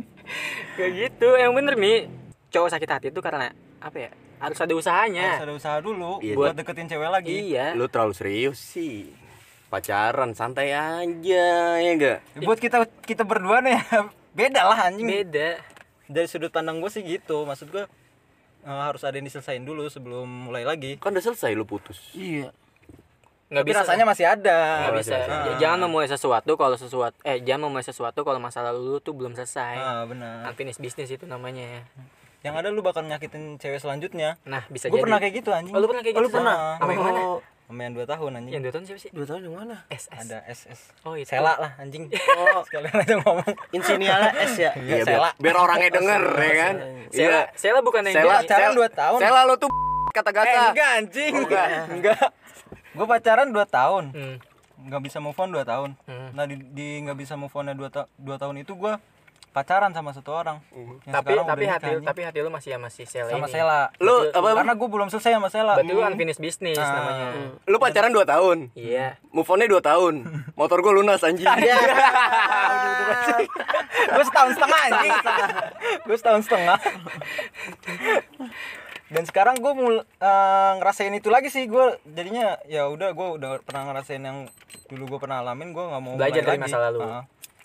Kayak 0.73 0.91
gitu, 0.95 1.27
yang 1.35 1.51
bener 1.51 1.73
mi 1.73 2.05
cowok 2.47 2.69
sakit 2.69 2.87
hati 2.87 3.07
itu 3.09 3.19
karena 3.19 3.49
apa 3.77 3.97
ya? 3.97 4.11
Harus 4.37 4.55
ada 4.55 4.69
Harus 4.69 4.85
usahanya. 4.85 5.27
ada 5.35 5.51
usaha 5.51 5.77
dulu 5.79 6.21
Iya. 6.21 6.35
buat 6.37 6.53
deketin 6.55 6.87
cewek 6.87 7.09
lagi. 7.09 7.33
Iya. 7.49 7.73
lu 7.73 7.89
terlalu 7.89 8.13
serius 8.13 8.55
sih 8.55 9.11
pacaran 9.67 10.31
santai 10.31 10.71
aja 10.71 11.45
ya 11.75 11.91
enggak 11.91 12.23
Ya, 12.33 12.39
buat 12.41 12.57
kita 12.57 12.87
kita 13.03 13.21
berdua 13.21 13.59
nih 13.59 13.83
beda 14.39 14.61
lah 14.63 14.87
anjing. 14.87 15.03
Beda. 15.03 15.59
Dari 16.05 16.25
sudut 16.25 16.49
pandang 16.49 16.79
gue 16.79 16.87
sih 16.87 17.03
gitu. 17.03 17.43
Maksud 17.43 17.67
gue 17.67 17.83
eh, 18.61 18.81
harus 18.81 19.01
ada 19.01 19.13
yang 19.13 19.25
diselesain 19.25 19.61
dulu 19.61 19.85
sebelum 19.85 20.25
mulai 20.25 20.63
lagi. 20.63 20.95
kan 20.95 21.09
udah 21.09 21.23
selesai 21.23 21.51
lu 21.51 21.63
putus 21.63 22.11
Iya. 22.11 22.51
Nggak 23.49 23.61
Tapi 23.61 23.71
bisa. 23.71 23.81
rasanya 23.81 24.05
masih 24.05 24.25
ada. 24.27 24.57
nggak 24.79 24.87
Oh, 24.87 24.97
bisa. 24.97 25.15
masih 25.17 25.49
Ya, 25.49 25.53
jangan 25.59 25.79
memulai 25.81 26.05
sesuatu 26.05 26.51
kalau 26.53 26.75
sesuatu 26.75 27.17
eh 27.23 27.37
jangan 27.39 27.65
memulai 27.65 27.81
sesuatu 27.81 28.19
kalau 28.21 28.37
masa 28.37 28.61
lalu 28.61 28.79
lu 28.87 28.99
tuh 28.99 29.11
belum 29.11 29.33
selesai. 29.33 29.73
Ah, 29.75 30.05
benar. 30.05 30.45
Unfinished 30.45 30.77
business 30.77 31.09
itu 31.09 31.25
namanya. 31.25 31.81
Yang 32.39 32.53
ada 32.55 32.67
lu 32.69 32.79
bakal 32.79 33.01
nyakitin 33.01 33.57
cewek 33.57 33.79
selanjutnya. 33.79 34.37
Nah, 34.45 34.63
bisa 34.67 34.85
Gue 34.85 34.95
jadi. 34.95 35.03
pernah 35.03 35.17
kayak 35.17 35.33
gitu 35.35 35.49
anjing. 35.49 35.73
Oh, 35.73 35.79
lu 35.79 35.89
pernah 35.89 35.99
kayak 35.99 36.13
Oh, 36.13 36.21
gitu? 36.21 36.29
lu 36.29 36.37
pernah? 36.37 36.55
Sama 36.77 36.91
yang 36.93 37.03
mana? 37.03 37.21
Oh, 37.69 37.71
Sama 37.71 37.85
yang 37.85 37.93
2 37.93 38.01
tahun 38.03 38.31
anjing. 38.33 38.49
Yang 38.51 38.63
dua 38.65 38.71
tahun 38.73 38.83
siapa 38.83 38.99
sih? 38.99 39.11
dua 39.13 39.25
tahun 39.25 39.41
yang 39.45 39.55
mana? 39.55 39.75
SS. 39.87 40.19
Ada 40.19 40.37
SS. 40.43 40.79
Oh, 41.05 41.13
itu. 41.13 41.29
Sela 41.29 41.53
lah 41.53 41.71
anjing. 41.77 42.09
Oh, 42.09 42.65
Sekalian 42.65 42.97
aja 42.97 43.13
ngomong. 43.15 43.45
insinyalnya 43.69 44.31
S 44.41 44.53
ya. 44.57 44.71
iya 44.75 45.05
Sela. 45.05 45.29
biar, 45.31 45.53
biar 45.53 45.55
orangnya 45.59 45.89
denger 46.01 46.21
ya 46.33 46.53
kan 46.57 46.75
Sela, 47.07 47.29
iya 47.29 47.39
Sela 47.53 47.79
bukan 47.79 48.01
yang 48.03 48.15
Sela, 48.17 48.33
Pacaran 48.41 48.57
Sela- 48.65 48.73
dua 48.75 48.89
tahun. 48.89 49.19
Sela 49.21 49.39
lu 49.45 49.55
tuh 49.55 49.69
kata 50.17 50.29
Eh, 50.29 50.33
gata 50.33 50.59
enggak 50.67 50.89
anjing. 50.97 51.33
Enggak. 51.35 51.67
Enggak. 51.93 52.25
Gue 52.89 53.05
pacaran 53.05 53.47
2 53.47 53.61
tahun. 53.69 54.03
Hmm. 54.11 54.35
Nggak 54.81 55.01
bisa 55.05 55.17
move 55.19 55.37
on 55.37 55.49
2 55.51 55.61
tahun. 55.63 55.89
Hmm. 56.03 56.29
Nah, 56.33 56.43
di, 56.43 56.57
di 56.73 57.05
nggak 57.05 57.17
bisa 57.17 57.37
move 57.37 57.53
on 57.53 57.69
2 57.69 57.77
ta 57.87 58.09
dua 58.17 58.35
tahun 58.35 58.59
itu 58.59 58.73
gue 58.73 58.97
pacaran 59.49 59.89
sama 59.89 60.11
satu 60.11 60.31
orang. 60.31 60.61
Yang 60.71 61.09
Tapi 61.11 61.31
tapi 61.35 61.63
hati 61.65 61.65
nikah, 61.65 61.89
anjing. 61.91 62.05
tapi 62.05 62.21
hati 62.21 62.37
lu 62.39 62.49
masih 62.49 62.69
sama 62.71 62.87
si 62.87 63.03
Sela 63.03 63.27
sama 63.27 63.45
ini. 63.45 63.53
Sela. 63.53 63.81
Lu 63.97 64.29
apa? 64.29 64.47
Karena 64.55 64.73
gue 64.73 64.89
belum 64.89 65.07
selesai 65.07 65.31
sama 65.33 65.47
Sela. 65.47 65.73
Berarti 65.75 65.91
lu 65.91 66.01
unfinished 66.01 66.39
business 66.39 66.77
Ah. 66.77 66.89
namanya. 66.91 67.27
lu 67.63 67.77
pacaran 67.77 68.09
2 68.09 68.23
tahun 68.23 68.57
Iya. 68.71 69.17
move 69.29 69.45
onnya 69.45 69.67
2 69.67 69.79
tahun 69.79 70.13
motor 70.59 70.77
gua 70.79 70.93
lunas 70.93 71.21
anjing 71.21 71.45
gue 74.09 74.23
setahun 74.23 74.51
setengah 74.51 74.79
anjing 74.83 75.13
gue 76.05 76.17
setahun 76.17 76.41
setengah 76.43 76.77
dan 79.09 79.23
sekarang 79.25 79.55
gue 79.55 79.71
mul 79.71 79.95
eh, 80.01 80.71
ngerasain 80.77 81.09
itu 81.11 81.27
lagi 81.27 81.49
sih 81.49 81.65
gue 81.65 81.85
jadinya 82.07 82.61
ya 82.65 82.85
udah 82.87 83.09
gue 83.11 83.27
udah 83.35 83.57
pernah 83.59 83.89
ngerasain 83.89 84.21
yang 84.21 84.45
dulu 84.85 85.05
gue 85.07 85.19
pernah 85.19 85.41
alamin 85.41 85.71
gue 85.71 85.81
nggak 85.83 86.01
mau 86.03 86.13
Belajar 86.15 86.41
dari 86.43 86.49
lagi. 86.51 86.63
masa 86.63 86.77
lalu. 86.79 86.99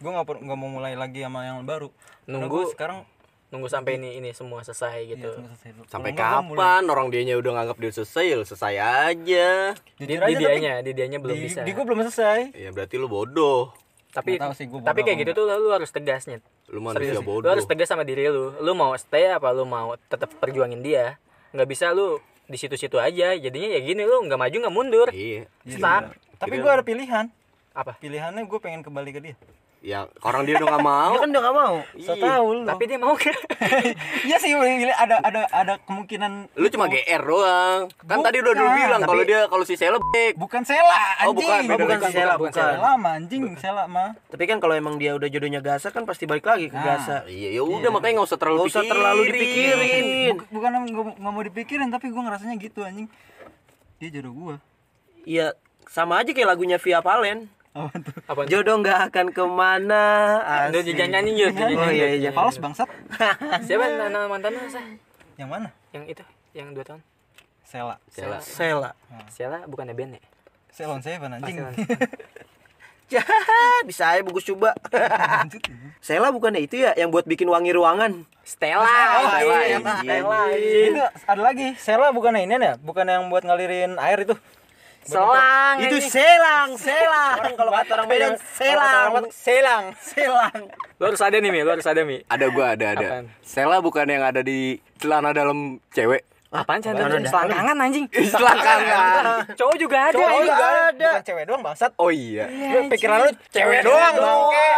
Gue 0.05 0.11
nggak 0.13 0.27
nggak 0.45 0.59
mau 0.61 0.69
mulai 0.69 0.93
lagi 0.93 1.25
sama 1.25 1.49
yang 1.49 1.65
baru 1.65 1.89
Nunggu 2.29 2.69
sekarang 2.77 3.09
nunggu 3.49 3.71
sampai 3.71 3.97
ini 3.97 4.19
ini 4.19 4.31
semua 4.35 4.67
selesai 4.67 5.07
iya, 5.07 5.15
gitu. 5.15 5.31
tunggu 5.31 5.55
selesai 5.55 5.87
sampai 5.87 6.11
mulai- 6.11 6.19
kapan 6.19 6.83
orang 6.91 7.07
dianya 7.09 7.39
udah 7.39 7.51
nganggap 7.55 7.77
dia 7.79 7.93
selesai 7.95 8.25
ya 8.27 8.37
selesai 8.43 8.75
aja 8.83 9.49
Di, 9.95 10.05
di 10.11 10.15
tapi 10.19 10.35
dianya, 10.35 10.83
di 10.83 10.91
dianya 10.91 11.19
belum 11.23 11.39
di, 11.39 11.47
bisa. 11.47 11.63
di 11.63 11.71
gue 11.71 11.85
belum 11.87 12.03
selesai 12.05 12.51
ya 12.51 12.75
berarti 12.75 12.99
lu 12.99 13.07
bodoh 13.07 13.71
tapi 14.15 14.39
sih, 14.55 14.67
gua 14.71 14.83
tapi 14.83 15.03
bodoh 15.03 15.07
kayak 15.07 15.19
gitu 15.23 15.31
tuh 15.35 15.45
lu 15.51 15.71
harus 15.75 15.91
tegas 15.91 16.27
Nyet. 16.31 16.43
lu 16.71 16.79
manusia 16.79 17.11
sih. 17.11 17.19
Lu 17.19 17.27
bodoh 17.27 17.51
harus 17.51 17.67
tegas 17.67 17.91
sama 17.91 18.07
diri 18.07 18.31
lu. 18.31 18.55
Lu 18.63 18.71
mau 18.71 18.95
stay 18.95 19.27
apa 19.27 19.51
lu 19.51 19.67
mau 19.67 19.99
tetap 20.07 20.31
perjuangin 20.39 20.87
dia? 20.87 21.19
Nggak 21.51 21.67
bisa 21.67 21.91
lu 21.91 22.23
di 22.47 22.55
situ-situ 22.55 22.95
aja. 23.03 23.35
Jadinya 23.35 23.75
ya 23.75 23.83
gini 23.83 24.07
lu 24.07 24.23
nggak 24.23 24.39
maju 24.39 24.55
nggak 24.55 24.71
mundur. 24.75 25.09
iya 25.11 25.51
Stuck. 25.67 26.15
tapi 26.39 26.63
gue 26.63 26.71
ada 26.71 26.87
pilihan 26.87 27.27
Apa? 27.75 27.99
pilihannya 27.99 28.47
gue 28.47 28.59
pengen 28.63 28.87
kembali 28.87 29.11
ke 29.11 29.19
dia 29.19 29.35
ya 29.85 30.09
orang 30.19 30.43
dia 30.43 30.57
udah 30.57 30.69
gak 30.71 30.85
mau 30.89 31.13
Dia 31.13 31.21
kan 31.21 31.29
udah 31.29 31.43
gak 31.45 31.57
mau. 31.59 31.75
so 31.99 32.13
tau 32.17 32.45
lu 32.49 32.65
Tapi 32.65 32.83
dia 32.87 32.97
mau 32.97 33.13
gak? 33.13 33.37
iya 34.27 34.37
sih 34.37 34.57
ada 34.89 35.21
ada 35.21 35.45
ada 35.47 35.75
kemungkinan 35.85 36.57
lu 36.57 36.67
cuma 36.67 36.89
GR 36.89 37.21
doang 37.21 37.93
kan 38.01 38.19
tadi 38.19 38.41
udah 38.41 38.55
dulu 38.55 38.65
Bukan, 38.67 38.81
bilang 38.81 39.01
kalau 39.03 39.23
dia 39.23 39.41
kalau 39.45 39.63
si 39.63 39.77
Sela 39.77 40.01
bukan 40.35 40.63
Sela 40.65 40.97
Oh, 41.21 41.31
anjing 41.31 41.45
bukan, 41.45 41.61
Oh, 41.61 41.77
bukan 41.77 41.85
Bukan, 41.95 42.01
si 42.03 42.15
Sela, 42.15 42.35
bukan, 42.35 42.49
bukan. 42.49 42.65
Sela 42.73 42.91
mah 42.97 43.13
anjing 43.15 43.45
Sela 43.55 43.85
mah 43.85 44.11
Tapi 44.27 44.45
kan 44.45 44.57
kalau 44.57 44.73
emang 44.73 44.97
dia 44.97 45.13
udah 45.13 45.29
jodohnya 45.29 45.61
Gasa 45.61 45.89
kan 45.89 46.03
pasti 46.03 46.25
balik 46.25 46.43
lagi 46.43 46.67
ke 46.67 46.75
Nah. 46.75 46.97
Gasa. 46.97 47.17
iya 47.27 47.53
ya 47.53 47.63
udah 47.63 47.93
makanya 47.93 48.19
nggak 48.19 48.29
usah 48.31 48.41
terlalu 48.41 48.59
Nggak 48.63 48.73
usah 48.73 48.85
terlalu 48.85 49.23
dipikirin. 49.29 50.05
Buk- 50.33 50.49
bukan 50.51 50.71
nggak 51.13 51.29
mau 51.29 51.43
dipikirin 51.43 51.89
tapi 51.89 52.09
gue 52.09 52.19
ngerasanya 52.19 52.57
gitu 52.57 52.81
anjing 52.81 53.07
dia 53.97 54.09
jodoh 54.11 54.33
gue 54.33 54.57
Iya, 55.25 55.53
sama 55.85 56.21
aja 56.21 56.31
kayak 56.31 56.45
lagunya 56.47 56.77
Via 56.77 57.01
Valen. 57.01 57.49
Apa 57.75 57.91
tuh 57.99 58.15
Apa? 58.31 58.41
Jodoh 58.47 58.77
nggak 58.79 58.99
akan 59.11 59.27
ke 59.35 59.45
mana. 59.51 60.05
Udah 60.71 60.81
jangan 60.87 61.11
nyanyi. 61.19 61.51
Nyanyi. 61.51 61.75
Oh 61.75 61.91
iya 61.91 62.07
iya. 62.15 62.31
Fals 62.31 62.63
bangsat 62.63 62.87
Siapa 63.67 63.85
nama 64.07 64.31
mantan 64.31 64.55
lu 64.55 64.63
sah? 64.71 64.87
yang 65.35 65.51
mana 65.51 65.75
Yang 65.91 66.15
itu, 66.15 66.25
yang 66.55 66.71
dua 66.71 66.87
tahun. 66.87 67.03
Sela 67.67 67.99
Sela 68.07 68.39
Sela. 68.39 68.91
Siala 69.27 69.67
bukan 69.67 69.91
band 69.91 70.15
ya? 70.15 70.23
Selon 70.71 71.03
Seven 71.03 71.35
anjing 71.35 71.59
Selon. 71.59 71.75
Ya, 73.13 73.21
bisa 73.85 74.17
aja 74.17 74.25
bagus 74.25 74.49
coba. 74.49 74.73
Sela 76.01 76.33
bukannya 76.33 76.65
itu 76.65 76.81
ya 76.83 76.97
yang 76.97 77.13
buat 77.13 77.29
bikin 77.29 77.47
wangi 77.53 77.71
ruangan. 77.77 78.25
Stella. 78.49 78.81
Oh, 78.81 79.29
Stella. 79.29 79.57
iya, 79.61 79.79
Stella. 79.81 80.41
itu 80.57 81.05
ada 81.29 81.43
lagi 81.45 81.77
Sela 81.77 82.13
bukan 82.17 82.33
ini 82.37 82.57
ya 82.57 82.81
bukan 82.81 83.05
yang 83.05 83.29
buat 83.29 83.45
ngalirin 83.45 84.01
air 84.01 84.25
itu 84.25 84.35
Selang. 85.05 85.77
itu 85.85 85.97
ini. 86.01 86.09
selang, 86.09 86.69
selang. 86.81 87.37
Orang 87.37 87.55
kalau 87.55 87.73
kata 87.77 87.93
orang 87.95 88.09
Medan 88.09 88.33
selang. 88.57 89.11
Selang 89.29 89.85
Selang. 90.01 90.59
Lu 90.97 91.05
harus 91.05 91.21
ada 91.21 91.37
nih 91.37 91.51
Mi, 91.53 91.61
lu 91.61 91.71
harus 91.71 91.85
ada 91.85 92.01
Mi. 92.03 92.25
ada 92.25 92.47
gua 92.49 92.73
ada 92.73 92.87
ada 92.97 93.07
Apaan? 93.07 93.25
Sela 93.45 93.79
bukan 93.85 94.07
yang 94.09 94.25
ada 94.25 94.41
di 94.41 94.81
celana 94.97 95.37
dalam 95.37 95.77
cewek 95.93 96.25
Apaan 96.55 96.79
Apaan 96.79 97.19
ada? 97.19 97.27
selangkangan 97.27 97.77
anjing. 97.83 98.07
Selangkangan. 98.35 99.25
Cowok 99.59 99.75
juga 99.75 99.97
ada. 100.07 100.15
cowok 100.15 100.41
juga 100.41 100.67
ada 100.71 100.93
bukan 100.95 101.23
cewek 101.27 101.45
doang 101.45 101.63
bangsat 101.67 101.91
oh 101.99 102.11
iya 102.15 102.45
pikiran 102.87 103.19
lu 103.27 103.31
cewek 103.51 103.81
doang 103.83 104.15
bangke 104.15 104.71